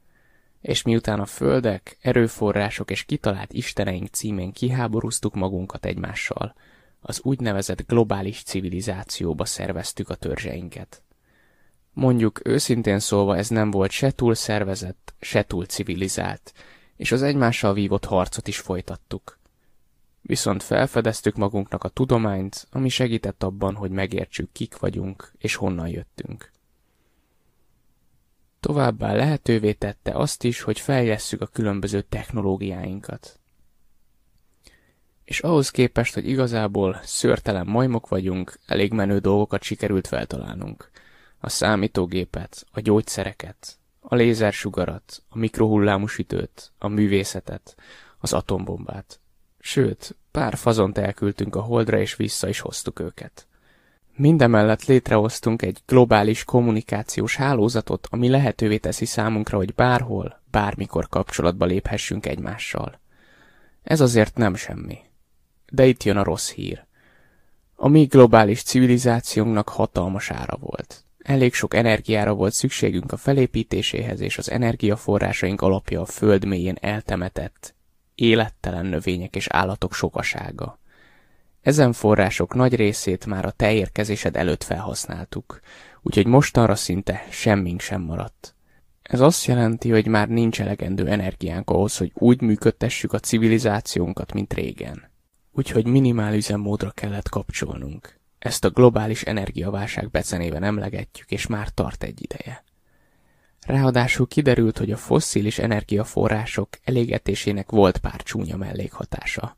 És 0.61 0.83
miután 0.83 1.21
a 1.21 1.27
földek, 1.27 1.99
erőforrások 2.01 2.91
és 2.91 3.05
kitalált 3.05 3.53
isteneink 3.53 4.09
címén 4.09 4.53
kiháborúztuk 4.53 5.35
magunkat 5.35 5.87
egymással, 5.87 6.55
az 7.01 7.21
úgynevezett 7.23 7.87
globális 7.87 8.43
civilizációba 8.43 9.45
szerveztük 9.45 10.09
a 10.09 10.15
törzseinket. 10.15 11.03
Mondjuk 11.93 12.41
őszintén 12.47 12.99
szólva 12.99 13.37
ez 13.37 13.49
nem 13.49 13.71
volt 13.71 13.91
se 13.91 14.11
túl 14.11 14.35
szervezett, 14.35 15.15
se 15.21 15.43
túl 15.43 15.65
civilizált, 15.65 16.53
és 16.97 17.13
az 17.13 17.23
egymással 17.23 17.75
vívott 17.75 18.05
harcot 18.05 18.49
is 18.49 18.59
folytattuk. 18.59 19.38
Viszont 20.29 20.63
felfedeztük 20.63 21.37
magunknak 21.37 21.85
a 21.85 21.89
tudományt, 21.89 22.67
ami 22.71 22.89
segített 22.89 23.43
abban, 23.43 23.75
hogy 23.75 23.91
megértsük, 23.91 24.53
kik 24.53 24.79
vagyunk 24.79 25.33
és 25.39 25.55
honnan 25.55 25.89
jöttünk. 25.89 26.51
Továbbá 28.61 29.15
lehetővé 29.15 29.73
tette 29.73 30.13
azt 30.13 30.45
is, 30.45 30.61
hogy 30.61 30.81
fejlesszük 30.81 31.41
a 31.41 31.47
különböző 31.47 32.01
technológiáinkat. 32.01 33.39
És 35.25 35.41
ahhoz 35.41 35.71
képest, 35.71 36.15
hogy 36.15 36.29
igazából 36.29 37.01
szörtelen 37.03 37.67
majmok 37.67 38.09
vagyunk, 38.09 38.59
elég 38.67 38.93
menő 38.93 39.19
dolgokat 39.19 39.63
sikerült 39.63 40.07
feltalálnunk. 40.07 40.91
A 41.39 41.49
számítógépet, 41.49 42.67
a 42.73 42.81
gyógyszereket, 42.81 43.79
a 44.01 44.15
lézersugarat, 44.15 45.23
a 45.29 45.39
mikrohullámú 45.39 46.07
sütőt, 46.07 46.73
a 46.79 46.89
művészetet, 46.89 47.77
az 48.19 48.33
atombombát, 48.33 49.21
Sőt, 49.71 50.17
pár 50.31 50.57
fazont 50.57 50.99
elküldtünk 50.99 51.57
a 51.57 51.61
holdra, 51.61 51.99
és 51.99 52.17
vissza 52.17 52.49
is 52.49 52.61
hoztuk 52.61 53.01
őket. 53.01 53.47
Mindemellett 54.17 54.85
létrehoztunk 54.85 55.63
egy 55.63 55.79
globális 55.87 56.45
kommunikációs 56.45 57.37
hálózatot, 57.37 58.07
ami 58.11 58.29
lehetővé 58.29 58.77
teszi 58.79 59.05
számunkra, 59.05 59.57
hogy 59.57 59.75
bárhol, 59.75 60.43
bármikor 60.51 61.09
kapcsolatba 61.09 61.65
léphessünk 61.65 62.27
egymással. 62.27 63.01
Ez 63.83 64.01
azért 64.01 64.37
nem 64.37 64.55
semmi. 64.55 64.99
De 65.73 65.87
itt 65.87 66.03
jön 66.03 66.17
a 66.17 66.25
rossz 66.25 66.51
hír. 66.51 66.85
A 67.75 67.89
mi 67.89 68.05
globális 68.05 68.63
civilizációnknak 68.63 69.69
hatalmas 69.69 70.31
ára 70.31 70.57
volt. 70.57 71.05
Elég 71.19 71.55
sok 71.55 71.75
energiára 71.75 72.35
volt 72.35 72.53
szükségünk 72.53 73.13
a 73.13 73.17
felépítéséhez, 73.17 74.21
és 74.21 74.39
az 74.39 74.51
energiaforrásaink 74.51 75.61
alapja 75.61 76.01
a 76.01 76.07
föld 76.07 76.45
mélyén 76.45 76.77
eltemetett, 76.81 77.77
élettelen 78.21 78.87
növények 78.87 79.37
és 79.37 79.47
állatok 79.49 79.95
sokasága. 79.95 80.79
Ezen 81.61 81.93
források 81.93 82.55
nagy 82.55 82.75
részét 82.75 83.27
már 83.27 83.45
a 83.45 83.51
te 83.51 83.73
érkezésed 83.73 84.37
előtt 84.37 84.63
felhasználtuk, 84.63 85.61
úgyhogy 86.03 86.27
mostanra 86.27 86.75
szinte 86.75 87.27
semmink 87.31 87.81
sem 87.81 88.01
maradt. 88.03 88.55
Ez 89.03 89.21
azt 89.21 89.45
jelenti, 89.45 89.91
hogy 89.91 90.07
már 90.07 90.29
nincs 90.29 90.61
elegendő 90.61 91.07
energiánk 91.07 91.71
ahhoz, 91.71 91.97
hogy 91.97 92.13
úgy 92.15 92.41
működtessük 92.41 93.13
a 93.13 93.19
civilizációnkat, 93.19 94.33
mint 94.33 94.55
régen. 94.55 95.11
Úgyhogy 95.53 95.87
minimál 95.87 96.35
üzemmódra 96.35 96.91
kellett 96.91 97.29
kapcsolnunk. 97.29 98.19
Ezt 98.39 98.65
a 98.65 98.71
globális 98.71 99.23
energiaválság 99.23 100.11
becenében 100.11 100.63
emlegetjük, 100.63 101.31
és 101.31 101.47
már 101.47 101.69
tart 101.69 102.03
egy 102.03 102.23
ideje. 102.23 102.65
Ráadásul 103.69 104.27
kiderült, 104.27 104.79
hogy 104.79 104.91
a 104.91 104.97
fosszilis 104.97 105.59
energiaforrások 105.59 106.69
elégetésének 106.85 107.71
volt 107.71 107.99
pár 107.99 108.23
csúnya 108.23 108.57
mellékhatása. 108.57 109.57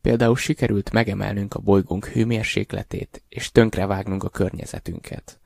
Például 0.00 0.36
sikerült 0.36 0.92
megemelnünk 0.92 1.54
a 1.54 1.58
bolygónk 1.58 2.06
hőmérsékletét, 2.06 3.22
és 3.28 3.50
tönkrevágnunk 3.50 4.24
a 4.24 4.28
környezetünket. 4.28 5.40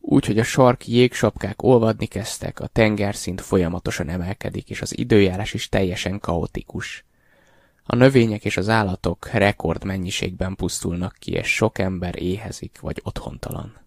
Úgy, 0.00 0.26
hogy 0.26 0.38
a 0.38 0.42
sarki 0.42 0.94
jégsapkák 0.94 1.62
olvadni 1.62 2.06
kezdtek, 2.06 2.60
a 2.60 2.66
tengerszint 2.66 3.40
folyamatosan 3.40 4.08
emelkedik, 4.08 4.70
és 4.70 4.82
az 4.82 4.98
időjárás 4.98 5.54
is 5.54 5.68
teljesen 5.68 6.20
kaotikus. 6.20 7.04
A 7.84 7.96
növények 7.96 8.44
és 8.44 8.56
az 8.56 8.68
állatok 8.68 9.28
rekord 9.28 9.84
mennyiségben 9.84 10.54
pusztulnak 10.54 11.16
ki, 11.18 11.32
és 11.32 11.54
sok 11.54 11.78
ember 11.78 12.22
éhezik 12.22 12.80
vagy 12.80 13.00
otthontalan. 13.04 13.85